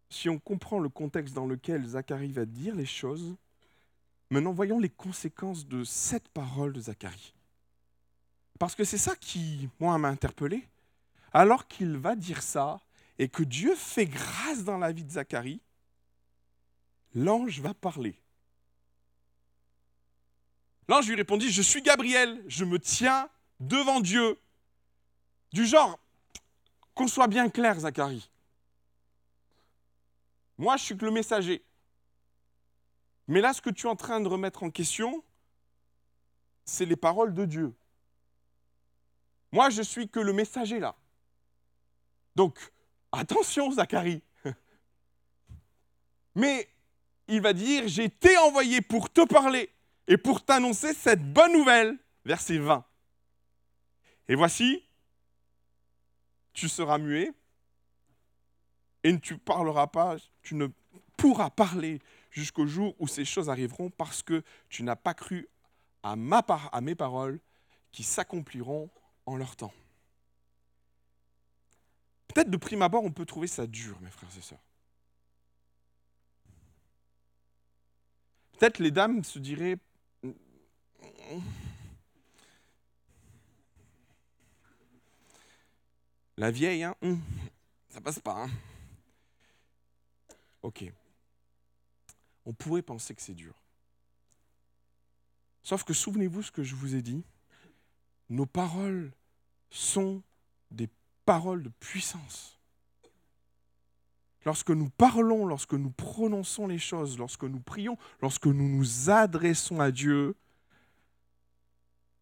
si 0.09 0.29
on 0.29 0.39
comprend 0.39 0.79
le 0.79 0.89
contexte 0.89 1.35
dans 1.35 1.45
lequel 1.45 1.85
Zacharie 1.85 2.31
va 2.31 2.45
dire 2.45 2.75
les 2.75 2.85
choses, 2.85 3.35
maintenant 4.31 4.53
voyons 4.53 4.79
les 4.79 4.89
conséquences 4.89 5.67
de 5.67 5.83
cette 5.83 6.29
parole 6.29 6.73
de 6.73 6.79
Zacharie. 6.79 7.35
Parce 8.57 8.73
que 8.73 8.83
c'est 8.83 8.97
ça 8.97 9.15
qui, 9.15 9.69
moi, 9.79 9.95
m'a 9.99 10.07
interpellé. 10.07 10.67
Alors 11.33 11.67
qu'il 11.67 11.97
va 11.97 12.15
dire 12.15 12.41
ça 12.41 12.79
et 13.19 13.29
que 13.29 13.43
Dieu 13.43 13.75
fait 13.75 14.07
grâce 14.07 14.63
dans 14.63 14.79
la 14.79 14.91
vie 14.91 15.03
de 15.03 15.11
Zacharie, 15.11 15.61
l'ange 17.13 17.59
va 17.59 17.75
parler. 17.75 18.19
L'ange 20.87 21.07
lui 21.07 21.15
répondit, 21.15 21.51
je 21.51 21.61
suis 21.61 21.81
Gabriel, 21.81 22.41
je 22.47 22.63
me 22.63 22.79
tiens 22.79 23.29
devant 23.59 23.99
Dieu. 23.99 24.39
Du 25.51 25.65
genre, 25.65 25.99
qu'on 26.93 27.07
soit 27.07 27.27
bien 27.27 27.49
clair, 27.49 27.79
Zacharie. 27.79 28.29
Moi, 30.57 30.77
je 30.77 30.83
suis 30.83 30.97
que 30.97 31.05
le 31.05 31.11
messager. 31.11 31.63
Mais 33.27 33.41
là, 33.41 33.53
ce 33.53 33.61
que 33.61 33.69
tu 33.69 33.87
es 33.87 33.89
en 33.89 33.95
train 33.95 34.19
de 34.19 34.27
remettre 34.27 34.63
en 34.63 34.71
question, 34.71 35.23
c'est 36.65 36.85
les 36.85 36.95
paroles 36.95 37.33
de 37.33 37.45
Dieu. 37.45 37.75
Moi, 39.51 39.69
je 39.69 39.81
suis 39.81 40.09
que 40.09 40.19
le 40.19 40.33
messager 40.33 40.79
là. 40.79 40.95
Donc, 42.35 42.59
attention, 43.11 43.71
Zacharie. 43.71 44.21
Mais 46.35 46.69
il 47.27 47.41
va 47.41 47.53
dire, 47.53 47.87
j'ai 47.87 48.05
été 48.05 48.37
envoyé 48.37 48.81
pour 48.81 49.09
te 49.09 49.25
parler 49.25 49.69
et 50.07 50.17
pour 50.17 50.43
t'annoncer 50.43 50.93
cette 50.93 51.33
bonne 51.33 51.53
nouvelle. 51.53 51.97
Verset 52.25 52.57
20. 52.57 52.85
Et 54.27 54.35
voici, 54.35 54.83
tu 56.51 56.67
seras 56.67 56.97
muet 56.97 57.31
et 59.03 59.17
tu 59.19 59.37
parleras 59.37 59.87
pas, 59.87 60.17
tu 60.41 60.55
ne 60.55 60.67
pourras 61.15 61.49
parler 61.49 61.99
jusqu'au 62.31 62.67
jour 62.67 62.95
où 62.99 63.07
ces 63.07 63.23
choses 63.23 63.49
arriveront 63.49 63.89
parce 63.89 64.21
que 64.23 64.43
tu 64.67 64.83
n'as 64.83 64.97
pas 64.97 65.13
cru 65.13 65.47
à, 66.03 66.17
ma 66.17 66.39
à 66.39 66.81
mes 66.81 66.95
paroles 66.95 67.39
qui 67.91 68.03
s'accompliront 68.03 68.89
en 69.25 69.37
leur 69.37 69.55
temps. 69.55 69.73
Peut-être 72.27 72.49
de 72.49 72.57
prime 72.57 72.81
abord, 72.81 73.05
on 73.05 73.11
peut 73.11 73.25
trouver 73.25 73.47
ça 73.47 73.65
dur, 73.65 73.97
mes 74.01 74.11
frères 74.11 74.29
et 74.37 74.41
sœurs. 74.41 74.59
Peut-être 78.57 78.79
les 78.79 78.91
dames 78.91 79.23
se 79.23 79.39
diraient 79.39 79.77
La 86.37 86.51
vieille, 86.51 86.83
hein? 86.83 86.95
Hum, 87.01 87.19
Ça 87.89 87.99
passe 87.99 88.19
pas. 88.19 88.43
Hein 88.43 88.49
ok. 90.61 90.91
On 92.45 92.53
pourrait 92.53 92.81
penser 92.81 93.15
que 93.15 93.21
c'est 93.21 93.33
dur. 93.33 93.55
Sauf 95.63 95.83
que 95.83 95.93
souvenez-vous 95.93 96.43
ce 96.43 96.51
que 96.51 96.63
je 96.63 96.75
vous 96.75 96.95
ai 96.95 97.01
dit. 97.01 97.23
Nos 98.29 98.45
paroles 98.45 99.11
sont 99.69 100.21
des 100.71 100.89
paroles 101.25 101.63
de 101.63 101.69
puissance. 101.79 102.59
Lorsque 104.45 104.69
nous 104.69 104.89
parlons, 104.89 105.45
lorsque 105.45 105.73
nous 105.73 105.89
prononçons 105.89 106.67
les 106.67 106.79
choses, 106.79 107.17
lorsque 107.17 107.43
nous 107.43 107.59
prions, 107.59 107.97
lorsque 108.21 108.45
nous 108.45 108.69
nous 108.69 109.09
adressons 109.09 109.81
à 109.81 109.91
Dieu, 109.91 110.35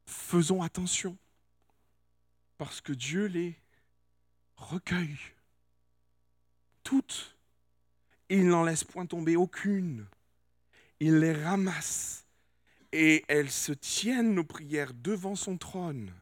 faisons 0.06 0.62
attention. 0.62 1.18
Parce 2.58 2.82
que 2.82 2.94
Dieu 2.94 3.26
les 3.26 3.60
recueille. 4.56 5.18
Toutes. 6.84 7.36
Il 8.30 8.48
n'en 8.48 8.63
laisse 8.63 8.84
point 8.84 9.06
tomber 9.06 9.36
aucune. 9.36 10.08
Il 11.00 11.20
les 11.20 11.34
ramasse. 11.34 12.26
Et 12.91 13.26
elles 13.28 13.52
se 13.52 13.74
tiennent, 13.74 14.34
nos 14.34 14.46
prières, 14.46 14.94
devant 14.94 15.36
son 15.36 15.58
trône. 15.58 16.13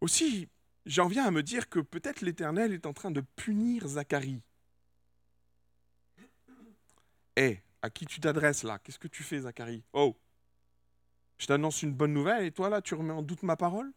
Aussi, 0.00 0.48
j'en 0.86 1.06
viens 1.06 1.26
à 1.26 1.30
me 1.30 1.42
dire 1.42 1.68
que 1.68 1.78
peut-être 1.78 2.20
l'Éternel 2.20 2.72
est 2.72 2.86
en 2.86 2.92
train 2.92 3.10
de 3.10 3.20
punir 3.36 3.86
Zacharie. 3.86 4.42
Hé, 7.36 7.62
à 7.82 7.90
qui 7.90 8.06
tu 8.06 8.20
t'adresses 8.20 8.64
là? 8.64 8.80
Qu'est-ce 8.80 8.98
que 8.98 9.08
tu 9.08 9.22
fais, 9.22 9.40
Zacharie? 9.40 9.84
Oh 9.92 10.16
Je 11.38 11.46
t'annonce 11.46 11.82
une 11.82 11.92
bonne 11.92 12.12
nouvelle 12.12 12.44
et 12.44 12.52
toi 12.52 12.68
là, 12.68 12.82
tu 12.82 12.94
remets 12.94 13.12
en 13.12 13.22
doute 13.22 13.42
ma 13.42 13.56
parole? 13.56 13.92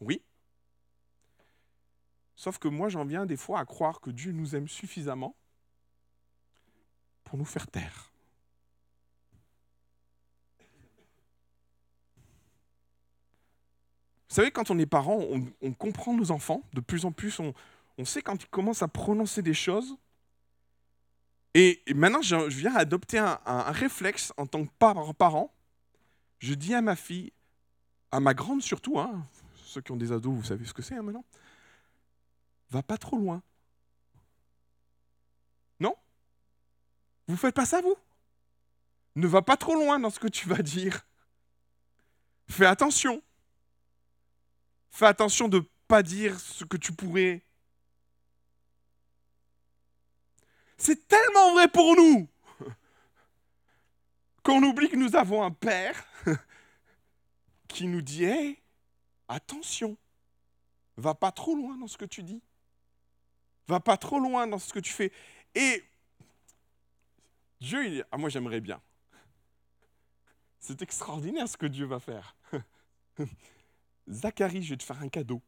Oui. 0.00 0.22
Sauf 2.36 2.58
que 2.58 2.68
moi, 2.68 2.88
j'en 2.88 3.04
viens 3.04 3.26
des 3.26 3.36
fois 3.36 3.60
à 3.60 3.64
croire 3.64 4.00
que 4.00 4.10
Dieu 4.10 4.32
nous 4.32 4.56
aime 4.56 4.68
suffisamment 4.68 5.36
pour 7.24 7.38
nous 7.38 7.44
faire 7.44 7.66
taire. 7.66 8.12
Vous 14.28 14.36
savez, 14.36 14.50
quand 14.50 14.70
on 14.70 14.78
est 14.78 14.86
parent, 14.86 15.20
on, 15.60 15.72
comprend 15.74 16.14
nos 16.14 16.30
enfants. 16.30 16.62
De 16.72 16.80
plus 16.80 17.04
en 17.04 17.12
plus, 17.12 17.38
on, 17.38 17.52
sait 18.04 18.22
quand 18.22 18.42
ils 18.42 18.48
commencent 18.48 18.82
à 18.82 18.88
prononcer 18.88 19.42
des 19.42 19.52
choses. 19.52 19.98
Et, 21.54 21.82
maintenant, 21.94 22.22
je, 22.22 22.36
viens 22.48 22.74
adopter 22.74 23.18
un, 23.18 23.38
réflexe 23.72 24.32
en 24.36 24.46
tant 24.46 24.64
que 24.64 24.70
parent. 24.72 25.54
Je 26.38 26.54
dis 26.54 26.74
à 26.74 26.82
ma 26.82 26.96
fille, 26.96 27.32
à 28.10 28.20
ma 28.20 28.34
grande 28.34 28.62
surtout, 28.62 28.98
hein, 28.98 29.26
ceux 29.64 29.80
qui 29.80 29.92
ont 29.92 29.96
des 29.96 30.12
ados, 30.12 30.34
vous 30.34 30.44
savez 30.44 30.64
ce 30.64 30.74
que 30.74 30.82
c'est 30.82 30.96
hein, 30.96 31.02
maintenant. 31.02 31.24
Va 32.70 32.82
pas 32.82 32.96
trop 32.96 33.18
loin. 33.18 33.42
Non? 35.78 35.94
Vous 37.28 37.36
faites 37.36 37.54
pas 37.54 37.66
ça, 37.66 37.80
vous? 37.80 37.96
Ne 39.14 39.26
va 39.26 39.42
pas 39.42 39.56
trop 39.56 39.74
loin 39.74 39.98
dans 39.98 40.10
ce 40.10 40.18
que 40.18 40.28
tu 40.28 40.48
vas 40.48 40.62
dire. 40.62 41.06
Fais 42.48 42.66
attention. 42.66 43.22
Fais 44.90 45.06
attention 45.06 45.48
de 45.48 45.64
pas 45.86 46.02
dire 46.02 46.40
ce 46.40 46.64
que 46.64 46.76
tu 46.76 46.92
pourrais. 46.92 47.44
C'est 50.84 51.06
tellement 51.06 51.52
vrai 51.52 51.68
pour 51.68 51.94
nous 51.94 52.28
qu'on 54.42 54.60
oublie 54.64 54.88
que 54.88 54.96
nous 54.96 55.14
avons 55.14 55.44
un 55.44 55.52
Père 55.52 56.04
qui 57.68 57.86
nous 57.86 58.02
dit 58.02 58.58
attention, 59.28 59.96
va 60.96 61.14
pas 61.14 61.30
trop 61.30 61.54
loin 61.54 61.78
dans 61.78 61.86
ce 61.86 61.96
que 61.96 62.04
tu 62.04 62.24
dis. 62.24 62.42
Va 63.68 63.78
pas 63.78 63.96
trop 63.96 64.18
loin 64.18 64.48
dans 64.48 64.58
ce 64.58 64.72
que 64.72 64.80
tu 64.80 64.92
fais. 64.92 65.12
Et 65.54 65.84
Dieu, 67.60 67.86
il, 67.86 68.04
ah, 68.10 68.18
moi 68.18 68.28
j'aimerais 68.28 68.60
bien. 68.60 68.82
C'est 70.58 70.82
extraordinaire 70.82 71.48
ce 71.48 71.56
que 71.56 71.66
Dieu 71.66 71.86
va 71.86 72.00
faire. 72.00 72.34
Zacharie, 74.08 74.64
je 74.64 74.70
vais 74.70 74.78
te 74.78 74.82
faire 74.82 75.00
un 75.00 75.08
cadeau. 75.08 75.40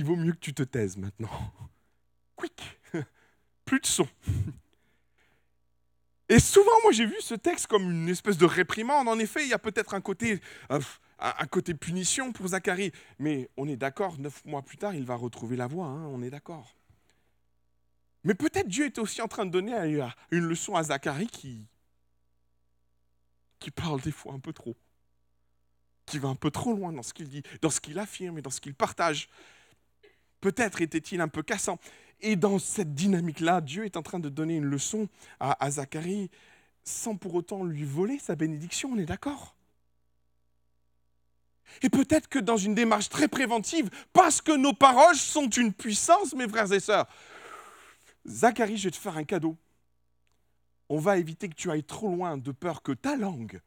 Il 0.00 0.06
vaut 0.06 0.16
mieux 0.16 0.32
que 0.32 0.38
tu 0.38 0.54
te 0.54 0.62
taises 0.62 0.96
maintenant. 0.96 1.28
Quick 2.36 2.80
Plus 3.66 3.80
de 3.80 3.86
son. 3.86 4.08
Et 6.30 6.40
souvent, 6.40 6.72
moi, 6.82 6.92
j'ai 6.92 7.04
vu 7.04 7.16
ce 7.20 7.34
texte 7.34 7.66
comme 7.66 7.90
une 7.90 8.08
espèce 8.08 8.38
de 8.38 8.46
réprimande. 8.46 9.08
En 9.08 9.18
effet, 9.18 9.42
il 9.42 9.50
y 9.50 9.52
a 9.52 9.58
peut-être 9.58 9.92
un 9.92 10.00
côté, 10.00 10.40
euh, 10.70 10.80
un 11.18 11.46
côté 11.48 11.74
punition 11.74 12.32
pour 12.32 12.48
Zacharie. 12.48 12.92
Mais 13.18 13.50
on 13.58 13.68
est 13.68 13.76
d'accord, 13.76 14.18
neuf 14.18 14.42
mois 14.46 14.62
plus 14.62 14.78
tard, 14.78 14.94
il 14.94 15.04
va 15.04 15.16
retrouver 15.16 15.56
la 15.56 15.66
voie. 15.66 15.84
Hein, 15.84 16.06
on 16.06 16.22
est 16.22 16.30
d'accord. 16.30 16.74
Mais 18.24 18.32
peut-être 18.32 18.68
Dieu 18.68 18.86
est 18.86 18.98
aussi 18.98 19.20
en 19.20 19.28
train 19.28 19.44
de 19.44 19.50
donner 19.50 19.74
une 20.30 20.46
leçon 20.46 20.76
à 20.76 20.84
Zacharie 20.84 21.26
qui, 21.26 21.68
qui 23.58 23.70
parle 23.70 24.00
des 24.00 24.12
fois 24.12 24.32
un 24.32 24.40
peu 24.40 24.54
trop, 24.54 24.78
qui 26.06 26.18
va 26.18 26.28
un 26.28 26.36
peu 26.36 26.50
trop 26.50 26.72
loin 26.72 26.90
dans 26.90 27.02
ce 27.02 27.12
qu'il 27.12 27.28
dit, 27.28 27.42
dans 27.60 27.70
ce 27.70 27.82
qu'il 27.82 27.98
affirme 27.98 28.38
et 28.38 28.42
dans 28.42 28.50
ce 28.50 28.62
qu'il 28.62 28.74
partage. 28.74 29.28
Peut-être 30.40 30.80
était-il 30.80 31.20
un 31.20 31.28
peu 31.28 31.42
cassant. 31.42 31.78
Et 32.20 32.36
dans 32.36 32.58
cette 32.58 32.94
dynamique-là, 32.94 33.60
Dieu 33.60 33.84
est 33.84 33.96
en 33.96 34.02
train 34.02 34.18
de 34.18 34.28
donner 34.28 34.56
une 34.56 34.64
leçon 34.64 35.08
à, 35.38 35.70
Zacharie 35.70 36.30
sans 36.84 37.16
pour 37.16 37.34
autant 37.34 37.64
lui 37.64 37.84
voler 37.84 38.18
sa 38.18 38.36
bénédiction, 38.36 38.90
on 38.92 38.98
est 38.98 39.06
d'accord? 39.06 39.54
Et 41.82 41.88
peut-être 41.90 42.28
que 42.28 42.38
dans 42.38 42.56
une 42.56 42.74
démarche 42.74 43.08
très 43.08 43.28
préventive, 43.28 43.90
parce 44.12 44.40
que 44.40 44.52
nos 44.52 44.72
paroles 44.72 45.16
sont 45.16 45.48
une 45.48 45.72
puissance, 45.72 46.34
mes 46.34 46.48
frères 46.48 46.72
et 46.72 46.80
sœurs, 46.80 47.06
Zacharie, 48.26 48.76
je 48.76 48.84
vais 48.84 48.90
te 48.90 48.96
faire 48.96 49.16
un 49.16 49.24
cadeau. 49.24 49.56
On 50.88 50.98
va 50.98 51.18
éviter 51.18 51.48
que 51.48 51.54
tu 51.54 51.70
ailles 51.70 51.84
trop 51.84 52.08
loin 52.08 52.36
de 52.36 52.50
peur 52.50 52.82
que 52.82 52.92
ta 52.92 53.16
langue 53.16 53.60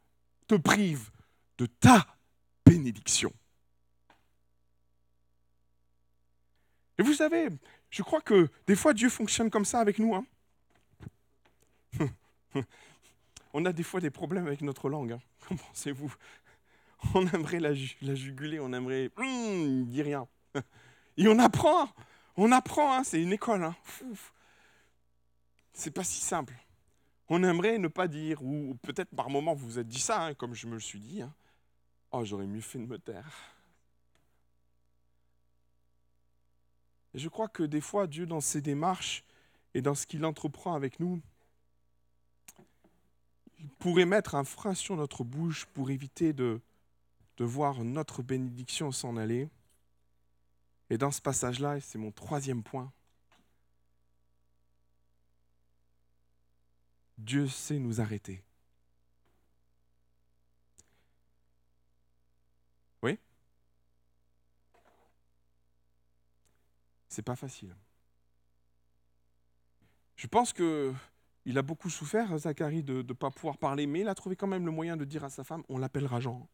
te 0.47 0.55
prive 0.55 1.09
de 1.57 1.65
ta 1.65 2.05
bénédiction. 2.65 3.31
Et 7.03 7.05
vous 7.05 7.13
savez, 7.15 7.49
je 7.89 8.01
crois 8.01 8.21
que 8.21 8.49
des 8.65 8.77
fois 8.77 8.93
Dieu 8.93 9.09
fonctionne 9.09 9.49
comme 9.49 9.65
ça 9.65 9.81
avec 9.81 9.99
nous. 9.99 10.15
Hein. 10.15 10.25
on 13.53 13.65
a 13.65 13.73
des 13.73 13.83
fois 13.83 13.99
des 13.99 14.09
problèmes 14.09 14.47
avec 14.47 14.61
notre 14.61 14.87
langue. 14.87 15.11
Hein. 15.11 15.21
Qu'en 15.47 15.57
pensez-vous? 15.57 16.15
On 17.13 17.27
aimerait 17.27 17.59
la, 17.59 17.73
juguler, 17.73 18.61
on 18.61 18.71
aimerait... 18.71 19.11
Hum, 19.17 19.83
dit 19.83 20.01
rien. 20.01 20.25
Et 21.17 21.27
on 21.27 21.37
apprend, 21.39 21.89
on 22.37 22.53
apprend, 22.53 22.95
hein, 22.95 23.03
c'est 23.03 23.21
une 23.21 23.33
école. 23.33 23.65
Hein. 23.65 23.75
C'est 25.73 25.91
pas 25.91 26.05
si 26.05 26.21
simple. 26.21 26.53
On 27.27 27.43
aimerait 27.43 27.79
ne 27.79 27.89
pas 27.89 28.07
dire, 28.07 28.41
ou 28.41 28.77
peut-être 28.81 29.13
par 29.13 29.29
moment 29.29 29.53
vous 29.55 29.65
vous 29.65 29.79
êtes 29.79 29.89
dit 29.89 29.99
ça, 29.99 30.27
hein, 30.27 30.35
comme 30.35 30.53
je 30.53 30.67
me 30.67 30.75
le 30.75 30.79
suis 30.79 31.01
dit. 31.01 31.21
Oh, 32.11 32.23
j'aurais 32.23 32.47
mieux 32.47 32.61
fait 32.61 32.79
de 32.79 32.85
me 32.85 32.97
taire. 32.97 33.52
Je 37.13 37.29
crois 37.29 37.47
que 37.47 37.63
des 37.63 37.81
fois, 37.81 38.07
Dieu, 38.07 38.25
dans 38.25 38.41
ses 38.41 38.61
démarches, 38.61 39.23
et 39.73 39.81
dans 39.81 39.95
ce 39.95 40.05
qu'il 40.05 40.23
entreprend 40.25 40.75
avec 40.75 40.99
nous, 40.99 41.21
il 43.59 43.69
pourrait 43.79 44.05
mettre 44.05 44.35
un 44.35 44.43
frein 44.43 44.73
sur 44.73 44.95
notre 44.95 45.23
bouche 45.23 45.65
pour 45.67 45.89
éviter 45.89 46.33
de, 46.33 46.61
de 47.37 47.45
voir 47.45 47.83
notre 47.83 48.21
bénédiction 48.21 48.91
s'en 48.91 49.17
aller. 49.17 49.49
Et 50.89 50.97
dans 50.97 51.11
ce 51.11 51.21
passage-là, 51.21 51.77
et 51.77 51.81
c'est 51.81 51.97
mon 51.97 52.11
troisième 52.11 52.61
point, 52.61 52.91
Dieu 57.17 57.47
sait 57.47 57.79
nous 57.79 58.01
arrêter. 58.01 58.43
Oui 63.01 63.17
C'est 67.13 67.21
pas 67.21 67.35
facile. 67.35 67.75
Je 70.15 70.25
pense 70.25 70.51
que 70.51 70.91
il 71.45 71.59
a 71.59 71.61
beaucoup 71.61 71.91
souffert, 71.91 72.35
Zacharie, 72.39 72.81
de 72.81 73.03
ne 73.03 73.13
pas 73.13 73.29
pouvoir 73.29 73.59
parler, 73.59 73.85
mais 73.85 73.99
il 73.99 74.07
a 74.07 74.15
trouvé 74.15 74.35
quand 74.35 74.47
même 74.47 74.65
le 74.65 74.71
moyen 74.71 74.97
de 74.97 75.05
dire 75.05 75.23
à 75.23 75.29
sa 75.29 75.43
femme, 75.43 75.63
on 75.69 75.77
l'appellera 75.77 76.19
Jean. 76.19 76.49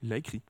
Il 0.00 0.08
l'a 0.08 0.16
écrit. 0.16 0.42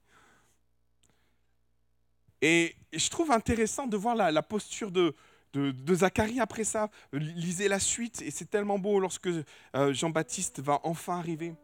Et 2.41 2.77
je 2.93 3.11
trouve 3.11 3.33
intéressant 3.33 3.89
de 3.89 3.97
voir 3.97 4.15
la, 4.15 4.43
posture 4.45 4.93
de, 4.93 5.17
de, 5.55 5.95
Zacharie 5.95 6.39
après 6.39 6.63
ça. 6.63 6.89
Lisez 7.13 7.67
la 7.67 7.81
suite, 7.81 8.23
et 8.23 8.31
c'est 8.31 8.49
tellement 8.49 8.79
beau 8.79 9.01
lorsque 9.01 9.27
euh, 9.27 9.93
Jean-Baptiste 9.93 10.61
va 10.61 10.79
enfin 10.85 11.19
arriver. 11.19 11.57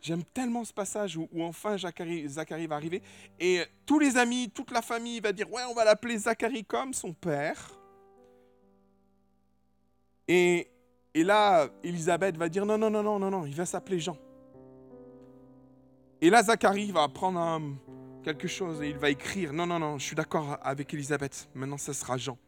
J'aime 0.00 0.24
tellement 0.24 0.64
ce 0.64 0.72
passage 0.72 1.16
où, 1.16 1.28
enfin 1.40 1.76
Zacharie, 1.76 2.66
va 2.66 2.76
arriver. 2.76 3.02
Et 3.38 3.62
tous 3.84 3.98
les 3.98 4.16
amis, 4.16 4.50
toute 4.50 4.70
la 4.70 4.80
famille 4.80 5.20
va 5.20 5.32
dire 5.32 5.50
Ouais, 5.52 5.62
on 5.68 5.74
va 5.74 5.84
l'appeler 5.84 6.16
Zacharie 6.16 6.64
comme 6.64 6.94
son 6.94 7.12
père. 7.12 7.78
Et, 10.26 10.70
et 11.12 11.24
là, 11.24 11.68
Elisabeth 11.82 12.36
va 12.36 12.48
dire 12.48 12.64
Non, 12.64 12.78
non, 12.78 12.88
non, 12.88 13.02
non, 13.02 13.18
non, 13.18 13.30
non, 13.30 13.44
il 13.44 13.54
va 13.54 13.66
s'appeler 13.66 14.00
Jean. 14.00 14.16
Et 16.22 16.30
là, 16.30 16.42
Zacharie 16.42 16.92
va 16.92 17.06
prendre 17.08 17.60
quelque 18.22 18.48
chose 18.48 18.82
et 18.82 18.88
il 18.88 18.98
va 18.98 19.10
écrire 19.10 19.52
Non, 19.52 19.66
non, 19.66 19.78
non, 19.78 19.98
je 19.98 20.04
suis 20.04 20.16
d'accord 20.16 20.58
avec 20.62 20.94
Elisabeth. 20.94 21.50
Maintenant, 21.54 21.78
ça 21.78 21.92
sera 21.92 22.16
Jean. 22.16 22.38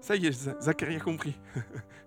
Ça 0.00 0.16
y 0.16 0.26
est, 0.26 0.32
Zacharie 0.60 0.96
a 0.96 1.00
compris. 1.00 1.38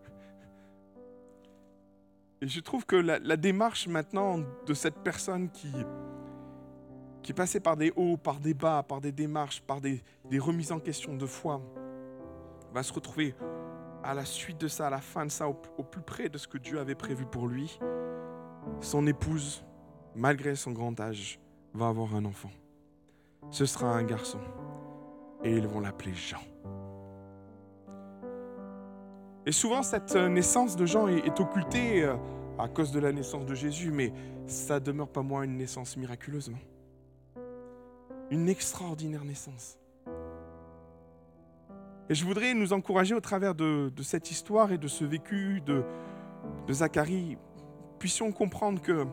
Et 2.41 2.47
je 2.47 2.59
trouve 2.59 2.85
que 2.85 2.95
la, 2.95 3.37
démarche 3.37 3.87
maintenant 3.87 4.39
de 4.65 4.73
cette 4.73 4.99
personne 4.99 5.49
qui, 5.49 5.71
qui 7.23 7.31
est 7.31 7.35
passée 7.35 7.59
par 7.59 7.77
des 7.77 7.93
hauts, 7.95 8.17
par 8.17 8.39
des 8.39 8.53
bas, 8.53 8.83
par 8.83 9.01
des 9.01 9.11
démarches, 9.11 9.61
par 9.61 9.79
des, 9.81 10.03
remises 10.37 10.71
en 10.71 10.79
question 10.79 11.15
de 11.15 11.25
foi, 11.25 11.61
va 12.73 12.83
se 12.83 12.93
retrouver 12.93 13.35
à 14.03 14.13
la 14.13 14.25
suite 14.25 14.59
de 14.59 14.67
ça, 14.67 14.87
à 14.87 14.89
la 14.89 14.99
fin 14.99 15.25
de 15.25 15.31
ça, 15.31 15.47
au, 15.47 15.59
au 15.77 15.83
plus 15.83 16.01
près 16.01 16.29
de 16.29 16.37
ce 16.37 16.47
que 16.47 16.57
Dieu 16.57 16.79
avait 16.79 16.95
prévu 16.95 17.25
pour 17.25 17.47
lui. 17.47 17.79
Son 18.81 19.07
épouse, 19.07 19.65
malgré 20.13 20.55
son 20.55 20.71
grand 20.71 20.99
âge, 20.99 21.39
va 21.73 21.87
avoir 21.87 22.15
un 22.15 22.25
enfant. 22.25 22.51
Ce 23.49 23.65
sera 23.65 23.87
un 23.95 24.03
garçon. 24.03 24.39
Et 25.43 25.55
ils 25.55 25.67
vont 25.67 25.79
l'appeler 25.79 26.13
Jean. 26.13 26.39
Et 29.45 29.51
souvent, 29.51 29.83
cette 29.83 30.15
naissance 30.15 30.75
de 30.75 30.85
Jean 30.85 31.07
est, 31.07 31.39
occultée 31.39 32.03
euh, 32.03 32.15
à 32.57 32.67
cause 32.67 32.91
de 32.91 32.99
la 32.99 33.11
naissance 33.11 33.45
de 33.45 33.53
Jésus, 33.53 33.91
mais 33.91 34.11
ça 34.47 34.79
demeure 34.79 35.09
pas 35.09 35.21
moins 35.21 35.43
une 35.43 35.57
naissance 35.57 35.97
miraculeuse. 35.97 36.51
Une 38.31 38.49
extraordinaire 38.49 39.23
naissance. 39.23 39.77
Et 42.09 42.15
je 42.15 42.25
voudrais 42.25 42.53
nous 42.55 42.73
encourager 42.73 43.13
au 43.13 43.19
travers 43.19 43.53
de, 43.53 43.91
cette 44.01 44.31
histoire 44.31 44.71
et 44.71 44.79
de 44.79 44.87
ce 44.87 45.05
vécu 45.05 45.61
de, 45.61 45.83
de 46.67 46.73
Zacharie, 46.73 47.37
puissions 47.99 48.31
comprendre 48.31 48.81
que 48.81 49.05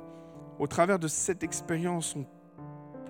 au 0.58 0.66
travers 0.66 0.98
de 0.98 1.08
cette 1.08 1.42
expérience, 1.42 2.16
on 2.16 2.24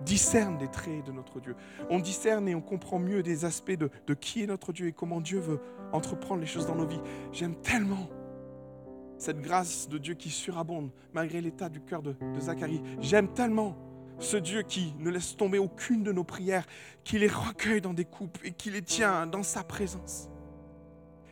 discerne 0.04 0.58
des 0.58 0.68
traits 0.68 1.04
de 1.04 1.12
notre 1.12 1.40
Dieu. 1.40 1.56
On 1.90 1.98
discerne 1.98 2.48
et 2.48 2.54
on 2.54 2.60
comprend 2.60 2.98
mieux 2.98 3.22
des 3.22 3.44
aspects 3.44 3.72
de, 3.72 4.14
qui 4.14 4.42
est 4.42 4.46
notre 4.46 4.72
Dieu 4.72 4.88
et 4.88 4.92
comment 4.92 5.20
Dieu 5.20 5.40
veut 5.40 5.60
entreprendre 5.92 6.40
les 6.40 6.46
choses 6.46 6.66
dans 6.66 6.74
nos 6.74 6.86
vies. 6.86 7.00
J'aime 7.32 7.54
tellement 7.56 8.08
cette 9.18 9.40
grâce 9.40 9.88
de 9.88 9.98
Dieu 9.98 10.14
qui 10.14 10.30
surabonde 10.30 10.90
malgré 11.12 11.40
l'état 11.40 11.68
du 11.68 11.80
cœur 11.80 12.02
de, 12.02 12.12
de 12.12 12.40
Zacharie. 12.40 12.82
J'aime 13.00 13.28
tellement 13.28 13.76
ce 14.18 14.36
Dieu 14.36 14.62
qui 14.62 14.94
ne 14.98 15.10
laisse 15.10 15.36
tomber 15.36 15.58
aucune 15.58 16.02
de 16.02 16.12
nos 16.12 16.24
prières, 16.24 16.66
qui 17.04 17.18
les 17.18 17.28
recueille 17.28 17.80
dans 17.80 17.94
des 17.94 18.04
coupes 18.04 18.38
et 18.44 18.52
qui 18.52 18.70
les 18.70 18.82
tient 18.82 19.26
dans 19.26 19.42
sa 19.42 19.62
présence. 19.62 20.31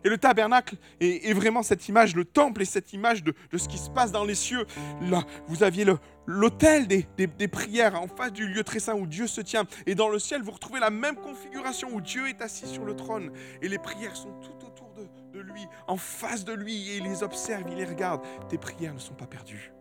Et 0.04 0.08
le 0.08 0.18
tabernacle 0.18 0.76
est, 1.00 1.32
vraiment 1.32 1.62
cette 1.62 1.88
image, 1.88 2.16
le 2.16 2.24
temple 2.24 2.62
est 2.62 2.66
cette 2.66 2.92
image 2.92 3.22
de, 3.22 3.34
ce 3.56 3.68
qui 3.68 3.78
se 3.78 3.90
passe 3.90 4.12
dans 4.12 4.24
les 4.24 4.34
cieux. 4.34 4.66
Là, 5.02 5.24
vous 5.46 5.62
aviez 5.62 5.84
l'autel 6.26 6.86
des, 6.86 7.48
prières 7.48 8.00
en 8.00 8.08
face 8.08 8.32
du 8.32 8.48
lieu 8.48 8.64
très 8.64 8.80
saint 8.80 8.94
où 8.94 9.06
Dieu 9.06 9.26
se 9.26 9.40
tient. 9.40 9.64
Et 9.86 9.94
dans 9.94 10.08
le 10.08 10.18
ciel, 10.18 10.42
vous 10.42 10.52
retrouvez 10.52 10.80
la 10.80 10.90
même 10.90 11.16
configuration 11.16 11.88
où 11.92 12.00
Dieu 12.00 12.28
est 12.28 12.40
assis 12.40 12.66
sur 12.66 12.84
le 12.84 12.96
trône. 12.96 13.30
Et 13.60 13.68
les 13.68 13.78
prières 13.78 14.16
sont 14.16 14.32
tout 14.40 14.66
autour 14.66 14.90
de, 14.94 15.38
de 15.38 15.40
lui, 15.40 15.66
en 15.86 15.96
face 15.96 16.44
de 16.44 16.54
lui. 16.54 16.90
Et 16.90 16.96
il 16.98 17.04
les 17.04 17.22
observe, 17.22 17.64
il 17.70 17.76
les 17.76 17.84
regarde. 17.84 18.22
Tes 18.48 18.58
prières 18.58 18.94
ne 18.94 18.98
sont 18.98 19.14
pas 19.14 19.26
perdues. 19.26 19.72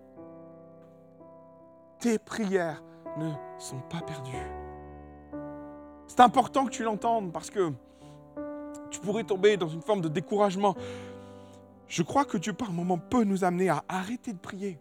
Tes 1.99 2.17
prières 2.17 2.84
ne 3.17 3.32
sont 3.58 3.82
pas 3.89 4.01
perdues. 4.01 4.32
C'est 6.08 6.21
important 6.21 6.65
que 6.65 6.71
tu 6.71 6.84
l'entendes 6.84 7.32
parce 7.32 7.49
que 7.49 7.71
tu 8.89 8.99
pourrais 8.99 9.23
tomber 9.23 9.58
dans 9.58 9.67
une 9.67 9.82
forme 9.82 10.02
de 10.02 10.10
découragement. 10.10 10.75
Je 11.88 12.04
crois 12.04 12.25
que 12.25 12.38
Dieu 12.38 12.54
par 12.54 12.71
moments 12.71 12.97
peut 12.97 13.23
nous 13.23 13.43
amener 13.43 13.69
à 13.69 13.84
arrêter 13.88 14.34
de 14.34 14.38
prier. 14.38 14.80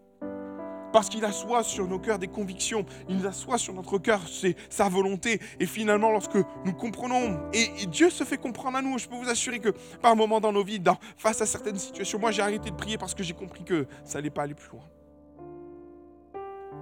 Parce 0.91 1.09
qu'il 1.09 1.23
assoit 1.23 1.63
sur 1.63 1.87
nos 1.87 1.99
cœurs 1.99 2.17
des 2.17 2.27
convictions, 2.27 2.85
il 3.07 3.25
assoit 3.27 3.57
sur 3.57 3.73
notre 3.73 3.99
cœur 3.99 4.21
c'est 4.27 4.55
sa 4.69 4.89
volonté. 4.89 5.39
Et 5.59 5.65
finalement, 5.65 6.11
lorsque 6.11 6.37
nous 6.65 6.73
comprenons, 6.73 7.39
et, 7.53 7.85
Dieu 7.87 8.09
se 8.09 8.23
fait 8.23 8.37
comprendre 8.37 8.77
à 8.77 8.81
nous, 8.81 8.97
je 8.97 9.07
peux 9.07 9.15
vous 9.15 9.29
assurer 9.29 9.59
que 9.59 9.69
par 10.01 10.15
moments 10.15 10.39
dans 10.39 10.51
nos 10.51 10.63
vies, 10.63 10.81
face 11.17 11.41
à 11.41 11.45
certaines 11.45 11.77
situations, 11.77 12.19
moi 12.19 12.31
j'ai 12.31 12.41
arrêté 12.41 12.71
de 12.71 12.75
prier 12.75 12.97
parce 12.97 13.13
que 13.13 13.23
j'ai 13.23 13.33
compris 13.33 13.63
que 13.63 13.85
ça 14.03 14.17
n'allait 14.17 14.29
pas 14.31 14.43
aller 14.43 14.55
plus 14.55 14.69
loin. 14.71 14.83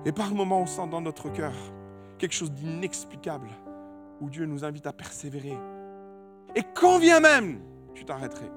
Et 0.06 0.12
par 0.12 0.34
moments, 0.34 0.62
on 0.62 0.66
sent 0.66 0.88
dans 0.90 1.02
notre 1.02 1.30
cœur 1.30 1.54
quelque 2.18 2.34
chose 2.34 2.52
d'inexplicable, 2.52 3.50
où 4.22 4.30
Dieu 4.30 4.46
nous 4.46 4.64
invite 4.64 4.88
à 4.88 4.94
persévérer, 4.94 5.58
et 6.58 6.64
quand 6.74 6.98
vient 6.98 7.20
même, 7.20 7.60
tu 7.94 8.04
t'arrêterais. 8.04 8.50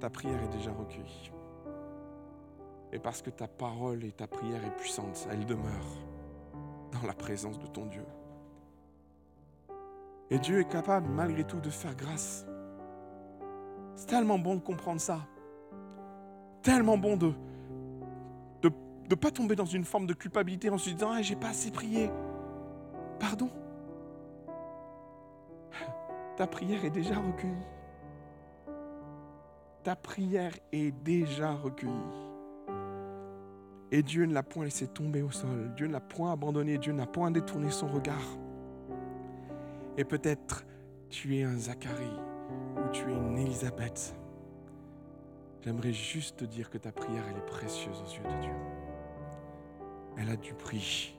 Ta 0.00 0.10
prière 0.10 0.42
est 0.42 0.48
déjà 0.48 0.72
recueillie. 0.72 1.30
Et 2.92 2.98
parce 2.98 3.22
que 3.22 3.30
ta 3.30 3.46
parole 3.46 4.02
et 4.02 4.10
ta 4.10 4.26
prière 4.26 4.64
est 4.64 4.76
puissante, 4.76 5.28
elle 5.30 5.46
demeure 5.46 5.86
dans 6.90 7.06
la 7.06 7.12
présence 7.12 7.60
de 7.60 7.68
ton 7.68 7.86
Dieu. 7.86 8.04
Et 10.30 10.40
Dieu 10.40 10.58
est 10.58 10.68
capable 10.68 11.08
malgré 11.08 11.44
tout 11.44 11.60
de 11.60 11.70
faire 11.70 11.94
grâce. 11.94 12.44
C'est 13.94 14.06
tellement 14.06 14.40
bon 14.40 14.56
de 14.56 14.60
comprendre 14.60 15.00
ça. 15.00 15.20
Tellement 16.62 16.98
bon 16.98 17.16
de 17.16 17.32
ne 18.64 19.14
pas 19.14 19.30
tomber 19.30 19.54
dans 19.54 19.66
une 19.66 19.84
forme 19.84 20.06
de 20.06 20.14
culpabilité 20.14 20.68
en 20.68 20.78
se 20.78 20.90
disant 20.90 21.12
ah, 21.12 21.22
j'ai 21.22 21.36
pas 21.36 21.50
assez 21.50 21.70
prié. 21.70 22.10
Pardon? 23.20 23.50
Ta 26.40 26.46
prière 26.46 26.82
est 26.86 26.90
déjà 26.90 27.16
recueillie. 27.16 27.66
Ta 29.82 29.94
prière 29.94 30.54
est 30.72 30.90
déjà 31.04 31.52
recueillie. 31.52 31.92
Et 33.90 34.02
Dieu 34.02 34.24
ne 34.24 34.32
l'a 34.32 34.42
point 34.42 34.64
laissé 34.64 34.86
tomber 34.86 35.20
au 35.20 35.30
sol. 35.30 35.70
Dieu 35.76 35.86
ne 35.86 35.92
l'a 35.92 36.00
point 36.00 36.32
abandonné. 36.32 36.78
Dieu 36.78 36.94
n'a 36.94 37.04
point 37.04 37.30
détourné 37.30 37.70
son 37.70 37.88
regard. 37.88 38.24
Et 39.98 40.04
peut-être 40.04 40.64
tu 41.10 41.36
es 41.36 41.42
un 41.42 41.58
Zacharie 41.58 42.18
ou 42.78 42.90
tu 42.90 43.02
es 43.10 43.14
une 43.14 43.36
Élisabeth. 43.36 44.16
J'aimerais 45.60 45.92
juste 45.92 46.38
te 46.38 46.44
dire 46.46 46.70
que 46.70 46.78
ta 46.78 46.90
prière, 46.90 47.24
elle 47.28 47.36
est 47.36 47.46
précieuse 47.46 48.02
aux 48.02 48.14
yeux 48.14 48.34
de 48.34 48.40
Dieu. 48.40 48.54
Elle 50.16 50.30
a 50.30 50.36
du 50.36 50.54
prix. 50.54 51.18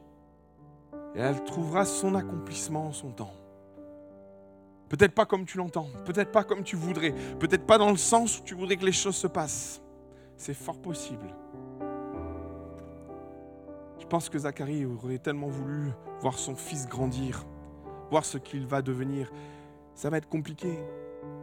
Et 1.14 1.20
elle 1.20 1.44
trouvera 1.44 1.86
son 1.86 2.16
accomplissement 2.16 2.88
en 2.88 2.92
son 2.92 3.12
temps. 3.12 3.41
Peut-être 4.92 5.14
pas 5.14 5.26
comme 5.26 5.46
tu 5.46 5.58
l'entends, 5.58 5.88
peut-être 6.04 6.34
pas 6.34 6.44
comme 6.44 6.64
tu 6.64 6.76
voudrais, 6.76 7.14
peut-être 7.40 7.66
pas 7.66 7.78
dans 7.78 7.92
le 7.92 7.96
sens 7.96 8.40
où 8.40 8.44
tu 8.44 8.56
voudrais 8.56 8.76
que 8.76 8.84
les 8.84 8.92
choses 8.92 9.16
se 9.16 9.28
passent. 9.28 9.82
C'est 10.36 10.54
fort 10.54 10.82
possible. 10.82 11.34
Je 13.98 14.06
pense 14.06 14.28
que 14.28 14.38
Zacharie 14.38 14.86
aurait 14.86 15.20
tellement 15.20 15.48
voulu 15.48 15.92
voir 16.20 16.38
son 16.38 16.58
fils 16.58 16.90
grandir, 16.90 17.46
voir 18.10 18.26
ce 18.26 18.38
qu'il 18.38 18.68
va 18.68 18.82
devenir. 18.82 19.32
Ça 19.96 20.10
va 20.10 20.18
être 20.18 20.28
compliqué, 20.28 20.78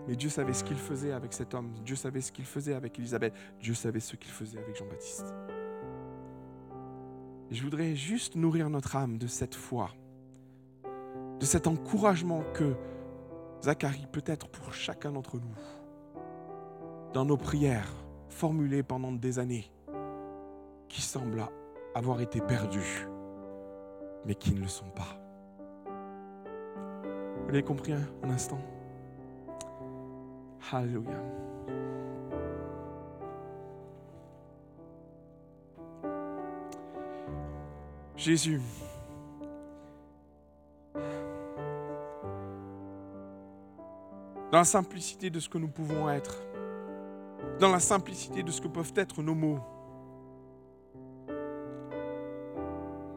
mais 0.07 0.15
Dieu 0.15 0.29
savait 0.29 0.53
ce 0.53 0.63
qu'il 0.63 0.77
faisait 0.77 1.13
avec 1.13 1.33
cet 1.33 1.55
homme. 1.55 1.73
Dieu 1.87 1.97
savait 1.97 2.21
ce 2.21 2.31
qu'il 2.31 2.45
faisait 2.45 2.75
avec 2.75 2.99
Élisabeth. 2.99 3.33
Dieu 3.63 3.73
savait 3.73 4.01
ce 4.01 4.17
qu'il 4.17 4.31
faisait 4.31 4.59
avec 4.59 4.77
Jean-Baptiste. 4.77 5.35
Je 7.51 7.63
voudrais 7.63 7.97
juste 7.97 8.37
nourrir 8.37 8.69
notre 8.69 8.95
âme 8.95 9.17
de 9.17 9.27
cette 9.27 9.55
foi, 9.55 9.89
de 11.41 11.47
cet 11.47 11.67
encouragement 11.67 12.43
que 12.53 12.77
Zacharie 13.63 14.07
peut 14.11 14.23
être 14.27 14.49
pour 14.49 14.73
chacun 14.73 15.13
d'entre 15.13 15.37
nous, 15.37 15.55
dans 17.13 17.25
nos 17.25 17.37
prières 17.37 17.93
formulées 18.29 18.83
pendant 18.83 19.13
des 19.13 19.39
années, 19.39 19.71
qui 20.89 21.03
semblent 21.03 21.47
avoir 21.95 22.21
été 22.21 22.41
perdues, 22.41 23.09
mais 24.25 24.35
qui 24.35 24.55
ne 24.55 24.61
le 24.61 24.69
sont 24.69 24.91
pas. 24.91 25.19
Vous 27.45 27.49
l'avez 27.49 27.65
compris 27.65 27.93
un, 27.93 28.31
instant? 28.31 28.61
Alléluia. 30.71 31.19
Jésus, 38.17 38.61
dans 44.51 44.59
la 44.59 44.65
simplicité 44.65 45.31
de 45.31 45.41
ce 45.41 45.49
que 45.49 45.59
nous 45.59 45.69
pouvons 45.69 46.09
être, 46.09 46.43
dans 47.59 47.71
la 47.71 47.81
simplicité 47.81 48.43
de 48.43 48.51
ce 48.51 48.61
que 48.61 48.69
peuvent 48.69 48.93
être 48.97 49.23
nos 49.23 49.35
mots, 49.35 49.61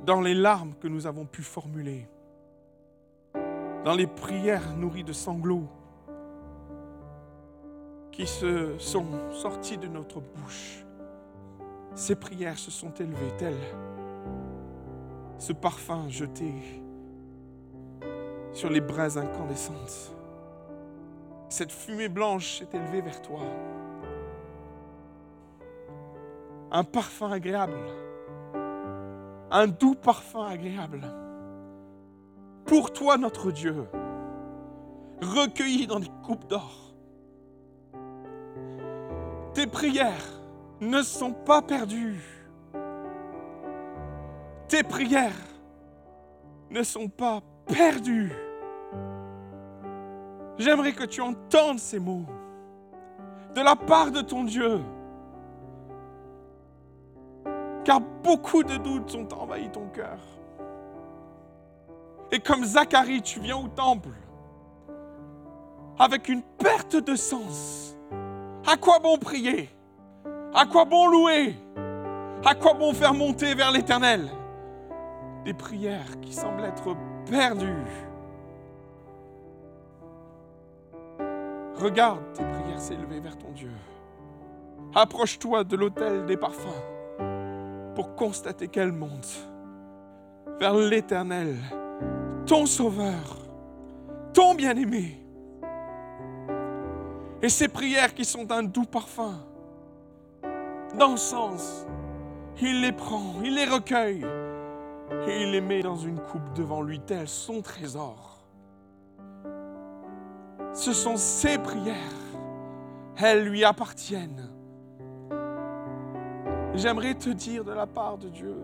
dans 0.05 0.21
les 0.21 0.33
larmes 0.33 0.73
que 0.79 0.87
nous 0.87 1.07
avons 1.07 1.25
pu 1.25 1.41
formuler, 1.41 2.07
dans 3.85 3.95
les 3.95 4.07
prières 4.07 4.75
nourries 4.75 5.03
de 5.03 5.13
sanglots. 5.13 5.67
Qui 8.11 8.27
se 8.27 8.77
sont 8.77 9.31
sorties 9.31 9.77
de 9.77 9.87
notre 9.87 10.19
bouche. 10.19 10.85
Ces 11.95 12.15
prières 12.15 12.57
se 12.57 12.69
sont 12.69 12.93
élevées 12.95 13.31
telles. 13.37 13.55
Ce 15.37 15.53
parfum 15.53 16.09
jeté 16.09 16.51
sur 18.51 18.69
les 18.69 18.81
braises 18.81 19.17
incandescentes. 19.17 20.13
Cette 21.51 21.71
fumée 21.71 22.09
blanche 22.09 22.57
s'est 22.57 22.69
élevée 22.73 23.01
vers 23.01 23.21
toi. 23.21 23.41
Un 26.71 26.83
parfum 26.83 27.31
agréable. 27.31 27.77
Un 29.51 29.67
doux 29.67 29.93
parfum 29.93 30.47
agréable. 30.47 31.01
Pour 32.65 32.91
toi, 32.91 33.17
notre 33.17 33.51
Dieu, 33.51 33.85
recueilli 35.21 35.85
dans 35.85 35.99
des 35.99 36.11
coupes 36.25 36.47
d'or. 36.47 36.95
Tes 39.53 39.67
prières 39.67 40.41
ne 40.79 41.03
sont 41.03 41.33
pas 41.33 41.61
perdues 41.61 42.41
tes 44.71 44.83
prières 44.83 45.35
ne 46.69 46.81
sont 46.81 47.09
pas 47.09 47.41
perdues. 47.65 48.31
J'aimerais 50.61 50.91
que 50.91 51.05
tu 51.05 51.21
entendes 51.21 51.79
ces 51.79 51.97
mots 51.97 52.25
de 53.55 53.61
la 53.61 53.75
part 53.75 54.11
de 54.11 54.21
ton 54.21 54.43
Dieu. 54.43 54.79
Car 57.83 57.99
beaucoup 57.99 58.63
de 58.63 58.77
doutes 58.77 59.09
sont 59.09 59.33
envahis 59.33 59.71
ton 59.71 59.87
cœur. 59.87 60.19
Et 62.31 62.39
comme 62.39 62.63
Zacharie, 62.63 63.23
tu 63.23 63.39
viens 63.39 63.57
au 63.57 63.69
temple 63.69 64.09
avec 65.97 66.29
une 66.29 66.43
perte 66.43 66.95
de 66.95 67.15
sens. 67.15 67.97
À 68.67 68.77
quoi 68.77 68.99
bon 68.99 69.17
prier? 69.17 69.67
À 70.53 70.67
quoi 70.67 70.85
bon 70.85 71.07
louer? 71.07 71.55
À 72.45 72.53
quoi 72.53 72.75
bon 72.75 72.93
faire 72.93 73.15
monter 73.15 73.55
vers 73.55 73.71
l'Éternel? 73.71 74.29
Des 75.43 75.55
prières 75.55 76.19
qui 76.21 76.33
semblent 76.33 76.65
être 76.65 76.95
perdues. 77.27 78.10
Regarde 81.81 82.21
tes 82.33 82.43
prières 82.43 82.79
s'élever 82.79 83.19
vers 83.19 83.35
ton 83.39 83.49
Dieu. 83.53 83.71
Approche-toi 84.93 85.63
de 85.63 85.75
l'autel 85.75 86.27
des 86.27 86.37
parfums 86.37 86.83
pour 87.95 88.13
constater 88.15 88.67
qu'elles 88.67 88.91
montent 88.91 89.49
vers 90.59 90.75
l'Éternel, 90.75 91.57
ton 92.45 92.67
Sauveur, 92.67 93.39
ton 94.31 94.53
bien-aimé. 94.53 95.17
Et 97.41 97.49
ces 97.49 97.67
prières 97.67 98.13
qui 98.13 98.25
sont 98.25 98.51
un 98.51 98.61
doux 98.61 98.85
parfum, 98.85 99.39
d'encens, 100.99 101.87
il 102.61 102.81
les 102.81 102.91
prend, 102.91 103.41
il 103.43 103.55
les 103.55 103.65
recueille 103.65 104.23
et 105.27 105.41
il 105.41 105.51
les 105.51 105.61
met 105.61 105.81
dans 105.81 105.97
une 105.97 106.19
coupe 106.19 106.53
devant 106.53 106.83
lui, 106.83 106.99
tel 106.99 107.27
son 107.27 107.63
trésor. 107.63 108.30
Ce 110.73 110.93
sont 110.93 111.17
ses 111.17 111.57
prières. 111.57 111.95
Elles 113.17 113.47
lui 113.47 113.63
appartiennent. 113.63 114.49
J'aimerais 116.73 117.15
te 117.15 117.29
dire 117.29 117.63
de 117.63 117.71
la 117.71 117.85
part 117.85 118.17
de 118.17 118.29
Dieu 118.29 118.55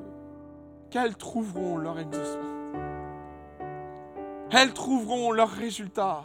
qu'elles 0.89 1.15
trouveront 1.15 1.77
leur 1.77 1.99
exaucement. 1.99 2.43
Elles 4.51 4.73
trouveront 4.73 5.31
leur 5.31 5.49
résultat. 5.49 6.23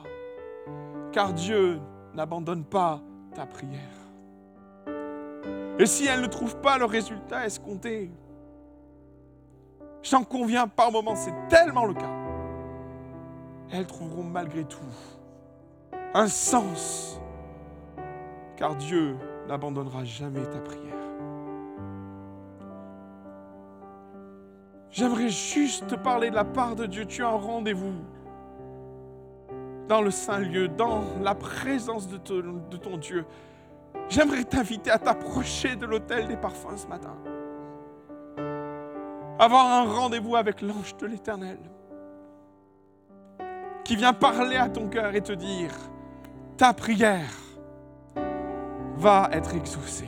Car 1.11 1.33
Dieu 1.33 1.81
n'abandonne 2.15 2.65
pas 2.65 3.01
ta 3.35 3.45
prière. 3.45 3.81
Et 5.79 5.87
si 5.87 6.07
elles 6.07 6.21
ne 6.21 6.27
trouvent 6.27 6.61
pas 6.61 6.79
le 6.79 6.85
résultat 6.85 7.45
escompté, 7.45 8.11
J'en 10.03 10.25
conviens 10.25 10.67
par 10.67 10.91
moments, 10.91 11.15
c'est 11.15 11.35
tellement 11.49 11.85
le 11.85 11.95
cas. 11.95 12.11
Elles 13.73 13.87
trouveront 13.87 14.25
malgré 14.25 14.65
tout 14.65 14.81
un 16.15 16.27
sens, 16.27 17.21
car 18.57 18.77
Dieu 18.77 19.17
n'abandonnera 19.49 20.05
jamais 20.05 20.45
ta 20.45 20.61
prière. 20.61 20.93
J'aimerais 24.91 25.31
juste 25.31 25.87
te 25.87 25.95
parler 25.95 26.31
de 26.31 26.35
la 26.35 26.45
part 26.45 26.77
de 26.77 26.85
Dieu. 26.85 27.07
Tu 27.07 27.25
as 27.25 27.29
un 27.29 27.39
rendez-vous 27.39 27.95
dans 29.89 30.03
le 30.03 30.11
saint 30.11 30.39
lieu, 30.39 30.69
dans 30.69 31.03
la 31.23 31.35
présence 31.35 32.09
de 32.09 32.19
ton, 32.19 32.61
de 32.71 32.77
ton 32.77 32.99
Dieu. 32.99 33.25
J'aimerais 34.09 34.45
t'inviter 34.45 34.91
à 34.91 34.99
t'approcher 34.99 35.77
de 35.77 35.87
l'autel 35.87 36.29
des 36.29 36.37
parfums 36.37 36.77
ce 36.77 36.87
matin 36.87 37.17
avoir 39.43 39.67
un 39.67 39.93
rendez-vous 39.93 40.37
avec 40.37 40.61
l'ange 40.61 40.97
de 40.99 41.07
l'Éternel 41.07 41.59
qui 43.85 43.97
vient 43.97 44.13
parler 44.13 44.57
à 44.57 44.69
ton 44.69 44.89
cœur 44.89 45.15
et 45.17 45.21
te 45.21 45.33
dire, 45.33 45.73
ta 46.63 46.73
prière 46.73 47.41
va 48.97 49.29
être 49.33 49.53
exaucée. 49.57 50.07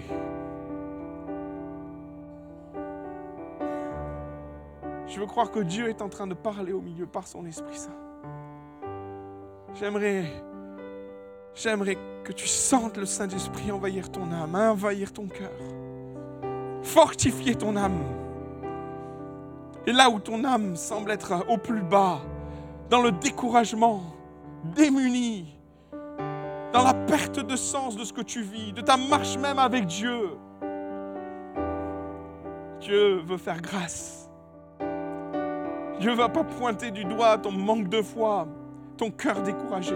Je 5.08 5.18
veux 5.18 5.26
croire 5.26 5.50
que 5.50 5.58
Dieu 5.58 5.88
est 5.88 6.00
en 6.00 6.08
train 6.08 6.28
de 6.28 6.34
parler 6.34 6.72
au 6.72 6.80
milieu 6.80 7.06
par 7.06 7.26
son 7.26 7.44
Esprit 7.44 7.76
Saint. 7.76 7.98
J'aimerais, 9.74 10.26
j'aimerais 11.56 11.98
que 12.22 12.30
tu 12.30 12.46
sentes 12.46 12.98
le 12.98 13.06
Saint-Esprit 13.06 13.72
envahir 13.72 14.12
ton 14.12 14.30
âme, 14.30 14.54
envahir 14.54 15.12
ton 15.12 15.26
cœur, 15.26 15.50
fortifier 16.84 17.56
ton 17.56 17.74
âme. 17.74 17.98
Et 19.88 19.92
là 19.92 20.08
où 20.08 20.20
ton 20.20 20.44
âme 20.44 20.76
semble 20.76 21.10
être 21.10 21.44
au 21.48 21.58
plus 21.58 21.82
bas, 21.82 22.20
dans 22.90 23.02
le 23.02 23.10
découragement, 23.10 24.04
démuni, 24.76 25.53
dans 26.74 26.82
la 26.82 26.92
perte 26.92 27.38
de 27.38 27.54
sens 27.54 27.96
de 27.96 28.02
ce 28.02 28.12
que 28.12 28.20
tu 28.20 28.42
vis, 28.42 28.72
de 28.72 28.80
ta 28.80 28.96
marche 28.96 29.38
même 29.38 29.60
avec 29.60 29.86
Dieu, 29.86 30.30
Dieu 32.80 33.20
veut 33.24 33.36
faire 33.36 33.62
grâce. 33.62 34.28
Dieu 36.00 36.10
ne 36.10 36.16
va 36.16 36.28
pas 36.28 36.42
pointer 36.42 36.90
du 36.90 37.04
doigt 37.04 37.38
ton 37.38 37.52
manque 37.52 37.88
de 37.88 38.02
foi, 38.02 38.48
ton 38.96 39.12
cœur 39.12 39.40
découragé. 39.42 39.94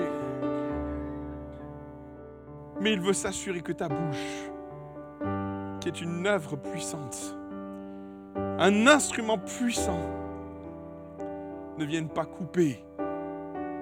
Mais 2.80 2.92
il 2.92 3.00
veut 3.00 3.12
s'assurer 3.12 3.60
que 3.60 3.72
ta 3.72 3.88
bouche, 3.88 4.52
qui 5.80 5.88
est 5.88 6.00
une 6.00 6.28
œuvre 6.28 6.54
puissante, 6.54 7.36
un 8.36 8.86
instrument 8.86 9.36
puissant, 9.36 9.98
ne 11.76 11.84
vienne 11.84 12.08
pas 12.08 12.24
couper 12.24 12.84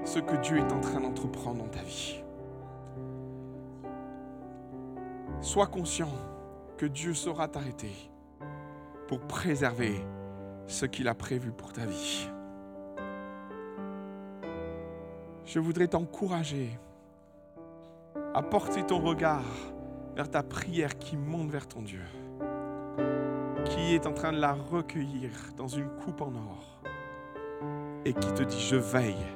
ce 0.07 0.19
que 0.19 0.37
Dieu 0.37 0.57
est 0.57 0.73
en 0.73 0.81
train 0.81 1.01
d'entreprendre 1.01 1.59
dans 1.59 1.69
ta 1.69 1.83
vie. 1.83 2.23
Sois 5.41 5.67
conscient 5.67 6.13
que 6.77 6.87
Dieu 6.87 7.15
saura 7.15 7.49
t'arrêter 7.49 8.11
pour 9.07 9.21
préserver 9.21 10.05
ce 10.67 10.87
qu'il 10.87 11.09
a 11.09 11.15
prévu 11.15 11.53
pour 11.53 11.73
ta 11.73 11.87
vie. 11.87 12.29
Je 15.45 15.61
voudrais 15.61 15.87
t'encourager 15.87 16.77
à 18.35 18.43
porter 18.43 18.85
ton 18.85 18.99
regard 18.99 19.45
vers 20.17 20.31
ta 20.31 20.43
prière 20.43 20.99
qui 20.99 21.17
monte 21.17 21.51
vers 21.51 21.69
ton 21.69 21.83
Dieu, 21.83 22.03
qui 23.65 23.95
est 23.95 24.07
en 24.07 24.13
train 24.13 24.33
de 24.33 24.41
la 24.41 24.55
recueillir 24.55 25.31
dans 25.57 25.69
une 25.69 25.89
coupe 26.05 26.21
en 26.21 26.35
or 26.35 26.83
et 28.05 28.13
qui 28.13 28.33
te 28.35 28.43
dit, 28.43 28.61
je 28.61 28.77
veille 28.77 29.27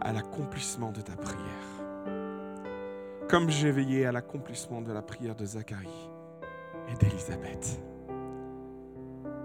à 0.00 0.12
l'accomplissement 0.12 0.92
de 0.92 1.00
ta 1.00 1.16
prière. 1.16 1.69
Comme 3.30 3.48
j'ai 3.48 3.70
veillé 3.70 4.06
à 4.06 4.12
l'accomplissement 4.12 4.82
de 4.82 4.92
la 4.92 5.02
prière 5.02 5.36
de 5.36 5.44
Zacharie 5.44 6.10
et 6.88 6.94
d'Élisabeth. 6.96 7.80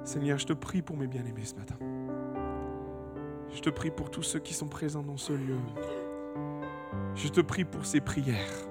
Seigneur, 0.04 0.40
je 0.40 0.48
te 0.48 0.54
prie 0.54 0.82
pour 0.82 0.98
mes 0.98 1.06
bien-aimés 1.06 1.46
ce 1.46 1.54
matin. 1.54 1.76
Je 3.54 3.62
te 3.62 3.70
prie 3.70 3.92
pour 3.92 4.10
tous 4.10 4.24
ceux 4.24 4.40
qui 4.40 4.56
sont 4.56 4.68
présents 4.68 5.04
dans 5.04 5.18
ce 5.18 5.34
lieu. 5.34 5.60
Je 7.14 7.28
te 7.28 7.42
prie 7.42 7.64
pour 7.64 7.86
ces 7.86 8.02
prières 8.02 8.68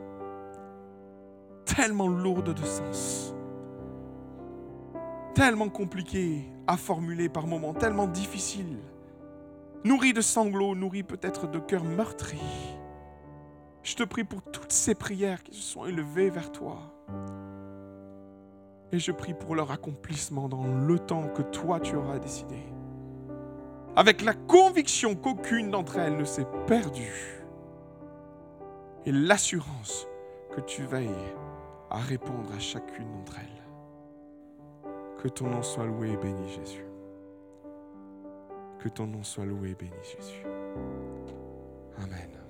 tellement 1.64 2.08
lourdes 2.08 2.52
de 2.52 2.64
sens, 2.64 3.36
tellement 5.32 5.68
compliquées 5.68 6.44
à 6.66 6.76
formuler 6.76 7.28
par 7.28 7.46
moments, 7.46 7.72
tellement 7.72 8.08
difficiles, 8.08 8.78
nourries 9.84 10.12
de 10.12 10.20
sanglots, 10.20 10.74
nourries 10.74 11.04
peut-être 11.04 11.46
de 11.46 11.60
cœurs 11.60 11.84
meurtris. 11.84 12.74
Je 13.84 13.94
te 13.96 14.02
prie 14.02 14.24
pour 14.24 14.42
toutes 14.42 14.72
ces 14.72 14.94
prières 14.94 15.42
qui 15.42 15.54
se 15.54 15.62
sont 15.62 15.84
élevées 15.84 16.30
vers 16.30 16.50
toi. 16.50 16.78
Et 18.92 18.98
je 18.98 19.12
prie 19.12 19.34
pour 19.34 19.54
leur 19.54 19.70
accomplissement 19.70 20.48
dans 20.48 20.66
le 20.66 20.98
temps 20.98 21.28
que 21.28 21.42
toi 21.42 21.80
tu 21.80 21.94
auras 21.94 22.18
décidé. 22.18 22.58
Avec 23.94 24.22
la 24.22 24.32
conviction 24.32 25.14
qu'aucune 25.14 25.70
d'entre 25.70 25.98
elles 25.98 26.16
ne 26.16 26.24
s'est 26.24 26.46
perdue. 26.66 27.42
Et 29.04 29.12
l'assurance 29.12 30.08
que 30.56 30.62
tu 30.62 30.84
veilles 30.84 31.10
à 31.90 31.98
répondre 31.98 32.50
à 32.56 32.58
chacune 32.58 33.12
d'entre 33.12 33.38
elles. 33.38 33.62
Que 35.22 35.28
ton 35.28 35.48
nom 35.48 35.62
soit 35.62 35.84
loué 35.84 36.12
et 36.12 36.16
béni, 36.16 36.48
Jésus. 36.48 36.86
Que 38.78 38.88
ton 38.88 39.06
nom 39.06 39.22
soit 39.22 39.44
loué 39.44 39.70
et 39.70 39.74
béni, 39.74 39.92
Jésus. 40.02 40.42
Amen. 41.98 42.43